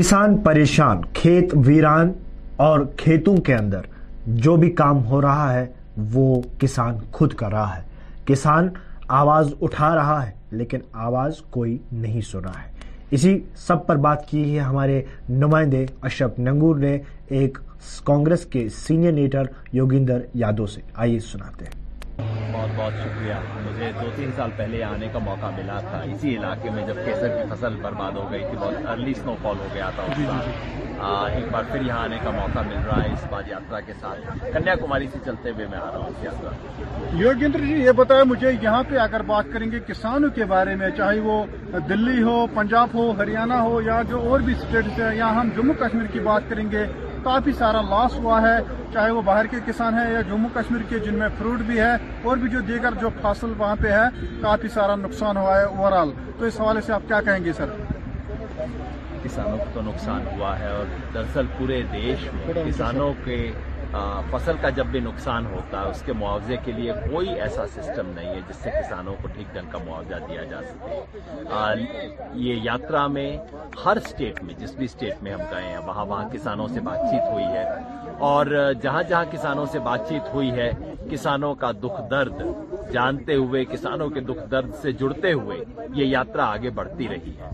کسان 0.03 0.37
پریشان 0.45 1.01
کھیت 1.15 1.53
ویران 1.67 2.11
اور 2.69 2.81
کھیتوں 2.99 3.35
کے 3.47 3.55
اندر 3.55 3.81
جو 4.45 4.55
بھی 4.63 4.71
کام 4.77 5.05
ہو 5.09 5.21
رہا 5.23 5.53
ہے 5.53 5.65
وہ 6.13 6.41
کسان 6.61 6.97
خود 7.15 7.33
کر 7.41 7.51
رہا 7.53 7.77
ہے 7.77 7.81
کسان 8.27 8.69
آواز 9.21 9.53
اٹھا 9.61 9.95
رہا 9.97 10.17
ہے 10.27 10.31
لیکن 10.63 10.79
آواز 11.05 11.41
کوئی 11.57 11.77
نہیں 12.01 12.21
سنا 12.31 12.51
ہے 12.59 12.69
اسی 13.17 13.39
سب 13.67 13.87
پر 13.87 13.97
بات 14.09 14.29
کی 14.31 14.43
ہے 14.55 14.59
ہمارے 14.61 15.01
نمائندے 15.29 15.85
اشرف 16.11 16.39
ننگور 16.39 16.77
نے 16.87 16.97
ایک 17.39 17.59
کانگریس 18.05 18.45
کے 18.53 18.69
سینئر 18.83 19.13
لیڈر 19.23 19.45
یوگیندر 19.81 20.23
یادو 20.45 20.67
سے 20.75 20.81
آئیے 21.07 21.21
سناتے 21.31 21.65
ہیں 21.65 21.81
بہت 22.53 22.71
بہت 22.77 22.93
شکریہ 23.03 23.35
مجھے 23.67 23.91
دو 24.01 24.09
تین 24.17 24.31
سال 24.37 24.51
پہلے 24.57 24.83
آنے 24.85 25.07
کا 25.13 25.19
موقع 25.27 25.51
ملا 25.57 25.79
تھا 25.91 26.01
اسی 26.13 26.37
علاقے 26.39 26.71
میں 26.75 26.87
جب 26.87 26.97
کیسر 27.05 27.29
کی 27.37 27.49
فصل 27.51 27.75
برباد 27.83 28.17
ہو 28.21 28.25
گئی 28.31 28.41
تھی 28.49 28.57
بہت 28.61 28.87
ارلی 28.93 29.15
سنو 29.21 29.35
فال 29.43 29.57
ہو 29.61 29.69
گیا 29.75 29.89
تھا 29.97 30.07
جی، 30.17 30.25
جی، 30.31 30.39
جی۔ 30.47 30.81
ایک 31.37 31.45
بار 31.53 31.63
پھر 31.71 31.81
یہاں 31.87 32.01
آنے 32.05 32.19
کا 32.25 32.31
موقع 32.31 32.59
مل 32.69 32.85
رہا 32.87 33.03
ہے 33.03 33.13
اس 33.13 33.25
بار 33.31 33.49
یاترا 33.51 33.81
کے 33.87 33.93
ساتھ 34.01 34.53
کنیا 34.55 34.75
کماری 34.83 35.07
سے 35.13 35.19
چلتے 35.25 35.51
ہوئے 35.51 35.67
میں 35.71 35.79
آ 35.79 35.87
رہا 35.91 36.05
ہوں 36.05 36.25
یاترا 36.25 36.51
یوگیندر 37.23 37.61
جی 37.69 37.79
یہ 37.85 37.93
بتایا 38.03 38.25
مجھے 38.33 38.51
یہاں 38.63 38.83
پہ 38.91 38.97
اگر 39.07 39.23
بات 39.33 39.53
کریں 39.53 39.71
گے 39.73 39.79
کسانوں 39.87 40.31
کے 40.35 40.45
بارے 40.53 40.75
میں 40.83 40.91
چاہے 40.99 41.21
وہ 41.29 41.45
دلی 41.89 42.23
ہو 42.23 42.47
پنجاب 42.55 42.95
ہو 42.95 43.11
ہریانہ 43.21 43.55
ہو 43.69 43.81
یا 43.89 44.01
جو 44.11 44.21
اور 44.29 44.41
بھی 44.47 44.53
اسٹیٹس 44.59 44.99
ہیں 45.01 45.15
یا 45.19 45.31
ہم 45.41 45.49
جموں 45.57 45.75
کشمیر 45.87 46.07
کی 46.13 46.21
بات 46.31 46.49
کریں 46.51 46.71
گے 46.73 46.85
کافی 47.25 47.53
سارا 47.59 47.81
لاس 47.89 48.13
ہوا 48.23 48.41
ہے 48.43 48.57
چاہے 48.93 49.11
وہ 49.17 49.23
باہر 49.27 49.47
کے 49.51 49.57
کسان 49.67 49.99
ہیں 49.99 50.11
یا 50.13 50.21
جموں 50.29 50.49
کشمیر 50.55 50.81
کے 50.89 50.99
جن 51.05 51.19
میں 51.19 51.29
فروٹ 51.39 51.61
بھی 51.67 51.79
ہے 51.81 51.93
اور 52.29 52.37
بھی 52.37 52.49
جو 52.51 52.61
دیگر 52.69 52.95
جو 53.01 53.09
فصل 53.23 53.53
وہاں 53.59 53.77
پہ 53.83 53.91
ہے 53.93 54.07
کافی 54.43 54.69
سارا 54.75 54.97
نقصان 55.07 55.37
ہوا 55.37 55.57
ہے 55.59 55.63
اوورال 55.65 56.11
تو 56.39 56.45
اس 56.47 56.61
حوالے 56.61 56.81
سے 56.87 56.93
آپ 56.93 57.03
کیا 57.09 57.21
کہیں 57.29 57.45
گے 57.45 57.53
سر 57.59 57.71
کسانوں 59.23 59.57
کو 59.59 59.65
تو 59.75 59.81
نقصان 59.91 60.23
ہوا 60.33 60.59
ہے 60.59 60.69
اور 60.77 60.85
دراصل 61.15 61.47
پورے 61.59 61.83
دیش 61.93 62.29
کسانوں 62.67 63.13
کے 63.25 63.37
فصل 64.31 64.57
کا 64.61 64.69
جب 64.77 64.87
بھی 64.91 65.01
نقصان 65.01 65.47
ہوتا 65.47 65.81
ہے 65.83 65.89
اس 65.91 66.03
کے 66.05 66.13
معاوضے 66.19 66.57
کے 66.65 66.73
لیے 66.73 66.93
کوئی 67.11 67.29
ایسا 67.41 67.67
سسٹم 67.75 68.11
نہیں 68.15 68.35
ہے 68.35 68.41
جس 68.49 68.57
سے 68.63 68.71
کسانوں 68.81 69.15
کو 69.23 69.29
ٹھیک 69.35 69.53
ڈھنگ 69.55 69.71
کا 69.73 69.79
معاوضہ 69.87 70.15
دیا 70.29 70.45
جا 70.51 70.61
سکے 70.69 72.11
یہ 72.45 72.61
یاترا 72.65 73.07
میں 73.17 73.31
ہر 73.85 73.97
اسٹیٹ 74.05 74.43
میں 74.45 74.55
جس 74.59 74.75
بھی 74.77 74.85
اسٹیٹ 74.85 75.23
میں 75.23 75.33
ہم 75.33 75.41
گئے 75.51 75.65
ہیں 75.67 75.79
وہاں 75.87 76.07
وہاں 76.07 76.29
کسانوں 76.33 76.69
سے 76.75 76.81
بات 76.89 77.01
چیت 77.11 77.31
ہوئی 77.33 77.45
ہے 77.45 77.65
اور 78.31 78.47
جہاں 78.83 79.03
جہاں 79.09 79.25
کسانوں 79.33 79.67
سے 79.73 79.79
بات 79.91 80.09
چیت 80.09 80.35
ہوئی 80.35 80.51
ہے 80.61 80.71
کسانوں 81.11 81.55
کا 81.63 81.71
دکھ 81.83 82.01
درد 82.11 82.43
جانتے 82.93 83.35
ہوئے 83.35 83.65
کسانوں 83.73 84.09
کے 84.11 84.21
دکھ 84.31 84.45
درد 84.51 84.75
سے 84.83 84.93
جڑتے 85.01 85.33
ہوئے 85.33 85.59
یہ 85.95 86.05
یاترا 86.07 86.47
آگے 86.53 86.71
بڑھتی 86.81 87.09
رہی 87.11 87.33
ہے 87.41 87.51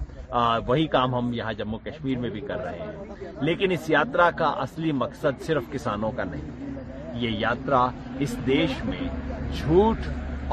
وہی 0.67 0.87
کام 0.97 1.15
ہم 1.15 1.33
یہاں 1.35 1.53
جموں 1.59 1.79
کشمیر 1.85 2.19
میں 2.21 2.31
بھی 2.31 2.41
کر 2.49 2.59
رہے 2.65 2.79
ہیں 2.79 3.08
لیکن 3.43 3.73
اس 3.73 3.89
یاترا 3.91 4.29
کا 4.39 4.47
اصلی 4.63 4.93
مقصد 4.93 5.41
صرف 5.47 5.63
کسانوں 5.73 6.11
کا 6.17 6.25
نہیں 6.31 7.17
یہ 7.23 7.31
یاترا 7.41 7.87
اس 8.25 8.35
دیش 8.47 8.85
میں 8.85 9.09
جھوٹ 9.59 10.09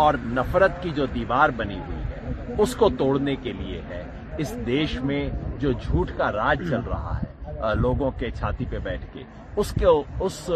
اور 0.05 0.13
نفرت 0.37 0.81
کی 0.83 0.89
جو 0.95 1.05
دیوار 1.13 1.49
بنی 1.57 1.79
ہوئی 1.87 2.03
ہے 2.07 2.55
اس 2.63 2.75
کو 2.75 2.89
توڑنے 2.97 3.35
کے 3.43 3.53
لیے 3.53 3.81
ہے 3.89 4.03
اس 4.43 4.53
دیش 4.65 4.97
میں 5.09 5.27
جو 5.59 5.71
جھوٹ 5.81 6.11
کا 6.17 6.31
راج 6.31 6.59
چل 6.69 6.79
رہا 6.89 7.17
ہے 7.21 7.75
لوگوں 7.81 8.09
کے 8.19 8.29
چھاتی 8.37 8.65
پہ 8.69 8.79
بیٹھ 8.83 9.05
کے 9.13 9.23
اس 9.61 9.73
کے 9.79 9.85
اس 10.25 10.49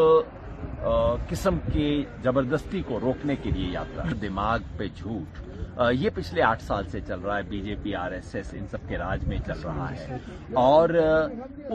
قسم 1.30 1.58
کی 1.74 2.04
زبردستی 2.24 2.82
کو 2.88 3.00
روکنے 3.00 3.36
کے 3.44 3.52
لیے 3.52 3.68
یاترا 3.74 4.04
دماغ 4.22 4.60
پہ 4.78 4.88
جھوٹ 4.96 5.40
یہ 6.00 6.10
پچھلے 6.16 6.42
آٹھ 6.44 6.62
سال 6.64 6.88
سے 6.92 7.00
چل 7.08 7.20
رہا 7.26 7.38
ہے 7.38 7.44
B 7.50 7.60
J 7.66 7.76
P 7.84 7.94
R 7.96 8.12
S 8.12 8.34
S 8.36 8.54
ان 8.58 8.66
سب 8.72 8.88
کے 8.88 8.98
راج 8.98 9.24
میں 9.28 9.38
چل 9.48 9.60
رہا 9.64 9.90
ہے 10.00 10.18
اور 10.66 10.90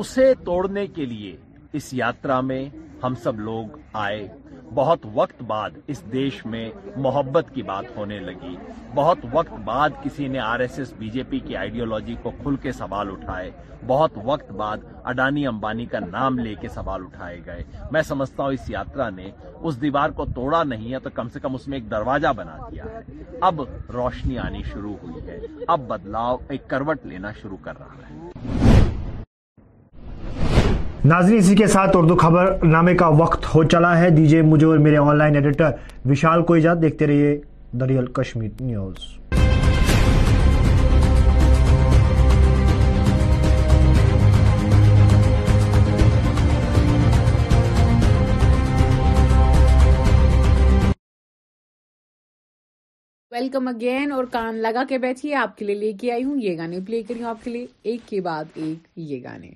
اسے 0.01 0.33
توڑنے 0.45 0.87
کے 0.97 1.05
لیے 1.15 1.37
اس 1.79 1.93
یاترا 1.95 2.41
میں 2.51 2.65
ہم 3.03 3.15
سب 3.23 3.41
لوگ 3.49 3.77
آئے 4.05 4.27
بہت 4.75 5.01
وقت 5.15 5.43
بعد 5.47 5.71
اس 5.93 6.03
دیش 6.13 6.45
میں 6.47 6.69
محبت 7.05 7.47
کی 7.55 7.63
بات 7.63 7.85
ہونے 7.97 8.19
لگی 8.21 8.55
بہت 8.95 9.19
وقت 9.33 9.53
بعد 9.65 9.91
کسی 10.03 10.29
نے 10.29 10.39
R 10.41 10.61
S 10.61 10.79
S 10.79 10.93
B 10.99 11.09
J 11.11 11.23
P 11.31 11.39
کی 11.47 11.57
آئیڈیولوجی 11.57 12.15
کو 12.23 12.31
کھل 12.43 12.57
کے 12.63 12.73
سوال 12.73 13.11
اٹھائے 13.13 13.51
بہت 13.87 14.13
وقت 14.25 14.51
بعد 14.57 14.79
اڈانی 15.05 15.47
امبانی 15.47 15.87
کا 15.93 15.99
نام 16.11 16.39
لے 16.39 16.55
کے 16.61 16.69
سوال 16.75 17.03
اٹھائے 17.07 17.41
گئے 17.47 17.63
میں 17.93 18.03
سمجھتا 18.09 18.43
ہوں 18.43 18.53
اس 18.53 18.69
یاترا 18.71 19.09
نے 19.17 19.31
اس 19.55 19.81
دیوار 19.83 20.11
کو 20.17 20.25
توڑا 20.35 20.63
نہیں 20.73 20.93
ہے 20.93 20.99
تو 21.05 21.11
کم 21.15 21.29
سے 21.33 21.41
کم 21.41 21.55
اس 21.55 21.69
میں 21.69 21.79
ایک 21.79 21.91
دروازہ 21.91 22.33
بنا 22.37 22.57
دیا 22.71 22.85
ہے 22.93 23.01
اب 23.51 23.61
روشنی 23.95 24.39
آنی 24.47 24.63
شروع 24.73 24.95
ہوئی 25.03 25.27
ہے 25.31 25.39
اب 25.75 25.89
بدلاؤ 25.89 26.37
ایک 26.49 26.69
کروٹ 26.71 27.07
لینا 27.07 27.33
شروع 27.43 27.57
کر 27.65 27.79
رہا 27.79 28.09
ہے 28.11 28.64
ناظرین 31.09 31.39
اسی 31.39 31.55
کے 31.57 31.67
ساتھ 31.69 31.97
اردو 31.97 32.15
خبر 32.17 32.53
نامے 32.65 32.95
کا 32.97 33.07
وقت 33.19 33.45
ہو 33.55 33.63
چلا 33.71 33.89
ہے 33.99 34.09
دیجیے 34.11 34.43
مجھے 34.43 34.67
اور 34.67 34.79
میرے 34.85 34.97
آن 34.97 35.17
لائن 35.19 35.35
ایڈیٹر 35.37 35.71
وشال 36.11 36.43
کو 36.51 36.55
دیکھتے 36.83 37.07
رہیے 37.07 37.37
دریال 37.81 38.07
نیوز 38.61 38.97
ویلکم 53.33 53.69
اگین 53.69 54.13
اور 54.13 54.25
کان 54.33 54.63
لگا 54.63 54.83
کے 54.89 54.99
بیٹھیے 55.07 55.35
آپ 55.43 55.57
کے 55.59 55.65
لیے 55.65 55.75
لے 55.85 55.93
کے 56.01 56.11
آئی 56.13 56.25
ہوں 56.25 56.41
یہ 56.43 56.57
گانے 56.59 56.81
پلے 56.87 57.03
کری 57.09 57.23
ہوں 57.23 57.31
آپ 57.31 57.45
کے 57.45 57.51
لیے 57.51 57.67
ایک 57.93 58.09
کے 58.09 58.21
بعد 58.31 58.59
ایک 58.65 58.87
یہ 59.11 59.21
گانے 59.25 59.51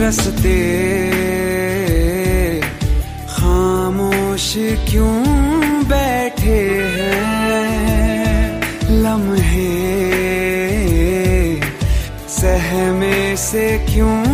رستے 0.00 0.58
خاموش 3.36 4.48
کیوں 4.90 5.22
بیٹھے 5.90 6.58
ہیں 6.96 8.60
لمحے 9.02 9.66
سہمے 12.40 13.24
سے 13.50 13.66
کیوں 13.92 14.31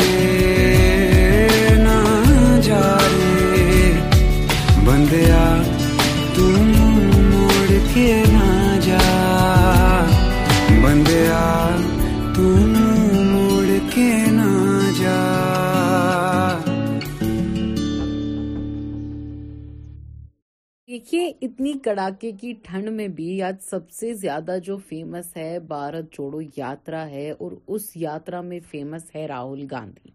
دیکھیے 21.00 21.28
اتنی 21.46 21.72
کڑاکے 21.84 22.32
کی 22.40 22.52
ٹھنڈ 22.64 22.90
میں 22.92 23.08
بھی 23.18 23.42
آج 23.44 23.56
سب 23.70 23.92
سے 24.00 24.14
زیادہ 24.22 24.56
جو 24.64 24.76
فیمس 24.88 25.26
ہے 25.38 25.60
بھارت 25.68 26.12
جوڑو 26.18 26.40
یاترا 26.58 27.06
ہے 27.10 27.30
اور 27.44 27.52
اس 27.76 27.86
یاترا 27.98 28.42
میں 28.50 28.60
فیمس 28.72 29.04
ہے 29.16 29.26
راہل 29.28 29.66
گاندھی 29.72 30.12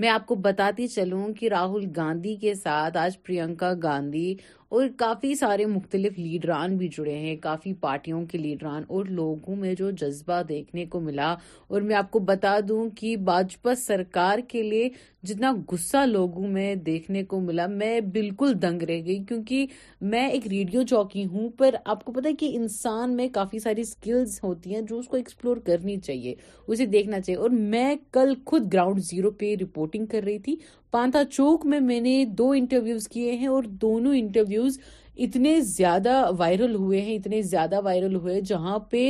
میں 0.00 0.08
آپ 0.08 0.26
کو 0.26 0.34
بتاتی 0.44 0.86
چلوں 0.88 1.26
کہ 1.40 1.48
راہل 1.54 1.88
گاندھی 1.96 2.34
کے 2.40 2.54
ساتھ 2.62 2.96
آج 2.98 3.18
پرینکا 3.22 3.72
گاندھی 3.82 4.34
اور 4.78 4.86
کافی 4.98 5.34
سارے 5.34 5.64
مختلف 5.66 6.18
لیڈران 6.18 6.76
بھی 6.78 6.88
جڑے 6.96 7.14
ہیں 7.18 7.34
کافی 7.42 7.72
پارٹیوں 7.80 8.24
کے 8.30 8.38
لیڈران 8.38 8.82
اور 8.94 9.04
لوگوں 9.20 9.54
میں 9.60 9.74
جو 9.78 9.90
جذبہ 10.00 10.40
دیکھنے 10.48 10.84
کو 10.90 11.00
ملا 11.06 11.30
اور 11.68 11.80
میں 11.88 11.96
آپ 11.96 12.10
کو 12.10 12.18
بتا 12.28 12.54
دوں 12.68 12.88
کہ 12.98 13.14
بھاجپا 13.30 13.74
سرکار 13.78 14.38
کے 14.48 14.62
لیے 14.62 14.88
جتنا 15.28 15.52
غصہ 15.72 16.04
لوگوں 16.06 16.46
میں 16.48 16.74
دیکھنے 16.84 17.22
کو 17.32 17.40
ملا 17.40 17.66
میں 17.70 17.98
بالکل 18.12 18.52
دنگ 18.62 18.82
رہ 18.88 19.00
گئی 19.06 19.16
کیونکہ 19.28 19.66
میں 20.12 20.26
ایک 20.28 20.46
ریڈیو 20.50 20.82
چوکی 20.90 21.24
ہوں 21.32 21.48
پر 21.58 21.74
آپ 21.84 22.04
کو 22.04 22.12
پتا 22.12 22.28
ہے 22.28 22.34
کہ 22.40 22.50
انسان 22.56 23.16
میں 23.16 23.28
کافی 23.32 23.58
ساری 23.64 23.84
سکلز 23.84 24.38
ہوتی 24.42 24.74
ہیں 24.74 24.80
جو 24.88 24.98
اس 24.98 25.08
کو 25.08 25.16
ایکسپلور 25.16 25.56
کرنی 25.66 25.96
چاہیے 26.06 26.34
اسے 26.66 26.86
دیکھنا 26.94 27.20
چاہیے 27.20 27.38
اور 27.40 27.50
میں 27.74 27.94
کل 28.12 28.32
خود 28.46 28.72
گراؤنڈ 28.72 29.02
زیرو 29.10 29.30
پہ 29.40 29.54
رپورٹنگ 29.62 30.06
کر 30.14 30.22
رہی 30.26 30.38
تھی 30.46 30.56
پانتا 30.92 31.22
چوک 31.30 31.64
میں 31.70 31.78
میں 31.80 32.00
نے 32.00 32.14
دو 32.38 32.48
انٹرویوز 32.56 33.06
کیے 33.08 33.32
ہیں 33.38 33.46
اور 33.46 33.62
دونوں 33.82 34.14
انٹرویوز 34.16 34.78
اتنے 35.24 35.60
زیادہ 35.64 36.02
زیادہ 36.02 36.30
وائرل 36.38 36.60
وائرل 36.70 36.74
ہوئے 36.74 37.00
ہوئے 37.00 37.20
ہیں 37.20 38.14
اتنے 38.14 38.40
جہاں 38.48 38.78
پہ 38.90 39.02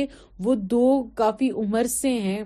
وہ 0.43 0.55
دو 0.73 0.83
کافی 1.21 1.49
عمر 1.61 1.85
سے 1.91 2.09
ہیں 2.19 2.43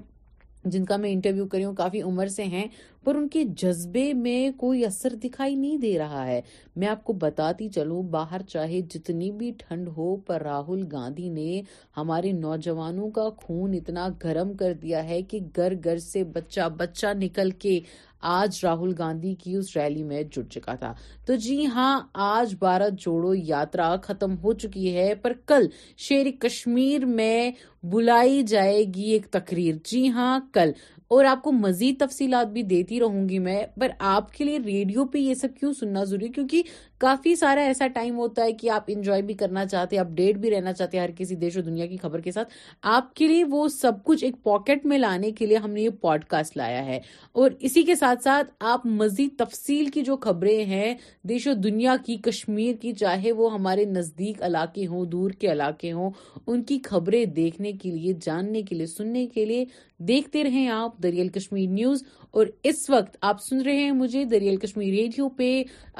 جن 0.73 0.85
کا 0.85 0.97
میں 0.97 1.11
انٹرویو 1.13 1.47
کری 1.47 1.65
ہوں 1.65 1.73
کافی 1.75 2.01
عمر 2.01 2.27
سے 2.35 2.43
ہیں 2.53 2.65
پر 3.03 3.15
ان 3.15 3.27
کے 3.33 3.43
جذبے 3.61 4.11
میں 4.17 4.39
کوئی 4.59 4.85
اثر 4.85 5.15
دکھائی 5.23 5.55
نہیں 5.55 5.77
دے 5.81 5.97
رہا 5.97 6.25
ہے 6.27 6.39
میں 6.81 6.87
آپ 6.87 7.03
کو 7.05 7.13
بتاتی 7.25 7.67
چلوں 7.75 8.01
باہر 8.17 8.41
چاہے 8.49 8.81
جتنی 8.93 9.31
بھی 9.41 9.51
ٹھنڈ 9.57 9.87
ہو 9.97 10.15
پر 10.27 10.41
راہل 10.43 10.85
گاندھی 10.91 11.29
نے 11.29 11.61
ہمارے 11.97 12.31
نوجوانوں 12.39 13.09
کا 13.19 13.29
خون 13.43 13.73
اتنا 13.77 14.07
گرم 14.23 14.53
کر 14.59 14.73
دیا 14.81 15.03
ہے 15.09 15.21
کہ 15.29 15.39
گھر 15.57 15.73
گھر 15.83 15.97
سے 16.11 16.23
بچہ 16.33 16.69
بچہ 16.77 17.13
نکل 17.19 17.51
کے 17.61 17.79
آج 18.27 18.59
راہل 18.63 18.91
گاندھی 18.97 19.33
کی 19.43 19.53
اس 19.55 19.75
ریلی 19.77 20.03
میں 20.03 20.21
جڑ 20.35 20.41
چکا 20.51 20.75
تھا 20.83 20.93
تو 21.25 21.35
جی 21.45 21.65
ہاں 21.73 21.99
آج 22.27 22.55
بھارت 22.59 22.99
جوڑو 23.03 23.33
یاترا 23.35 23.93
ختم 24.03 24.35
ہو 24.43 24.53
چکی 24.63 24.95
ہے 24.95 25.13
پر 25.21 25.33
کل 25.47 25.67
شیر 26.07 26.31
کشمیر 26.41 27.05
میں 27.05 27.49
بلائی 27.91 28.41
جائے 28.53 28.83
گی 28.95 29.11
ایک 29.11 29.25
تقریر 29.33 29.75
جی 29.91 30.09
ہاں 30.11 30.39
کل 30.53 30.71
اور 31.15 31.25
آپ 31.29 31.41
کو 31.43 31.51
مزید 31.51 31.99
تفصیلات 31.99 32.47
بھی 32.53 32.61
دیتی 32.69 32.99
رہوں 32.99 33.27
گی 33.29 33.39
میں 33.39 33.61
پر 33.79 33.87
آپ 34.15 34.31
کے 34.33 34.43
لیے 34.43 34.59
ریڈیو 34.65 35.05
پہ 35.13 35.17
یہ 35.19 35.33
سب 35.41 35.47
کیوں 35.59 35.71
سننا 35.79 36.03
ضروری 36.11 36.27
کیونکہ 36.35 36.63
کافی 37.05 37.33
سارا 37.39 37.61
ایسا 37.67 37.85
ٹائم 37.93 38.17
ہوتا 38.17 38.43
ہے 38.43 38.51
کہ 38.59 38.69
آپ 38.75 38.83
انجوائے 38.91 39.21
بھی 39.23 39.33
کرنا 39.41 39.65
چاہتے 39.65 39.95
ہیں 39.95 39.99
اپ 40.03 40.11
ڈیٹ 40.17 40.37
بھی 40.43 40.51
رہنا 40.51 40.71
چاہتے 40.73 40.99
ہر 40.99 41.09
کسی 41.17 41.35
دیش 41.43 41.55
اور 41.57 41.63
دنیا 41.63 41.85
کی 41.87 41.97
خبر 42.01 42.19
کے 42.21 42.31
ساتھ 42.31 42.53
آپ 42.93 43.13
کے 43.15 43.27
لیے 43.27 43.43
وہ 43.49 43.67
سب 43.75 44.01
کچھ 44.03 44.23
ایک 44.25 44.35
پاکٹ 44.43 44.85
میں 44.91 44.97
لانے 44.97 45.31
کے 45.37 45.45
لیے 45.45 45.57
ہم 45.65 45.71
نے 45.71 45.81
یہ 45.81 45.89
پوڈ 46.01 46.23
کاسٹ 46.29 46.57
لایا 46.57 46.83
ہے 46.85 46.99
اور 47.41 47.51
اسی 47.69 47.83
کے 47.89 47.95
ساتھ 47.95 48.23
ساتھ 48.23 48.49
آپ 48.73 48.85
مزید 48.85 49.37
تفصیل 49.39 49.89
کی 49.97 50.01
جو 50.09 50.15
خبریں 50.21 50.63
ہیں 50.65 50.93
دیش 51.29 51.47
و 51.47 51.53
دنیا 51.63 51.95
کی 52.05 52.15
کشمیر 52.29 52.75
کی 52.81 52.93
چاہے 52.99 53.31
وہ 53.41 53.53
ہمارے 53.53 53.85
نزدیک 53.89 54.41
علاقے 54.49 54.87
ہوں 54.87 55.05
دور 55.11 55.31
کے 55.39 55.51
علاقے 55.51 55.91
ہوں 55.91 56.09
ان 56.47 56.63
کی 56.71 56.79
خبریں 56.89 57.23
دیکھنے 57.39 57.71
کے 57.81 57.91
لیے 57.91 58.13
جاننے 58.25 58.61
کے 58.69 58.75
لیے 58.75 58.85
سننے 58.97 59.25
کے 59.33 59.45
لیے 59.45 59.65
دیکھتے 60.07 60.43
رہیں 60.43 60.67
آپ 60.69 60.97
دریال 61.03 61.27
کشمیر 61.35 61.69
نیوز 61.71 62.03
اور 62.39 62.47
اس 62.69 62.89
وقت 62.89 63.15
آپ 63.27 63.41
سن 63.41 63.61
رہے 63.65 63.83
ہیں 63.83 63.91
مجھے 63.99 64.23
دریال 64.31 64.55
کشمیر 64.61 64.89
ریڈیو 64.93 65.27
پہ 65.37 65.47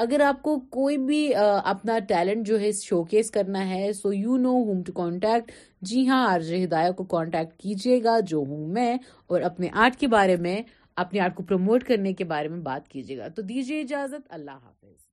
اگر 0.06 0.20
آپ 0.28 0.42
کو 0.44 0.58
کوئی 0.70 0.95
کوئی 0.96 1.06
بھی 1.06 1.34
اپنا 1.70 1.98
ٹیلنٹ 2.08 2.46
جو 2.48 2.60
ہے 2.60 2.72
شو 2.82 3.04
کیس 3.12 3.32
کرنا 3.32 3.68
ہے 3.70 3.92
so 3.94 4.12
you 4.14 4.36
know 4.44 4.50
home 4.68 4.82
to 4.88 4.94
contact 5.02 5.52
جی 5.90 6.08
ہاں 6.08 6.24
آرج 6.34 6.54
ہدایہ 6.64 6.92
کو 6.98 7.04
کانٹیکٹ 7.16 7.58
کیجیے 7.62 8.00
گا 8.04 8.18
جو 8.28 8.44
ہوں 8.48 8.66
میں 8.78 8.94
اور 9.30 9.42
اپنے 9.50 9.70
آرٹ 9.84 9.96
کے 10.00 10.08
بارے 10.16 10.36
میں 10.48 10.58
اپنے 11.04 11.20
آرٹ 11.20 11.36
کو 11.36 11.44
پروموٹ 11.50 11.84
کرنے 11.88 12.14
کے 12.20 12.24
بارے 12.32 12.48
میں 12.50 12.60
بات 12.70 12.88
کیجیے 12.92 13.18
گا 13.18 13.28
تو 13.36 13.42
دیجیے 13.54 13.82
اجازت 13.82 14.34
اللہ 14.40 14.60
حافظ 14.64 15.05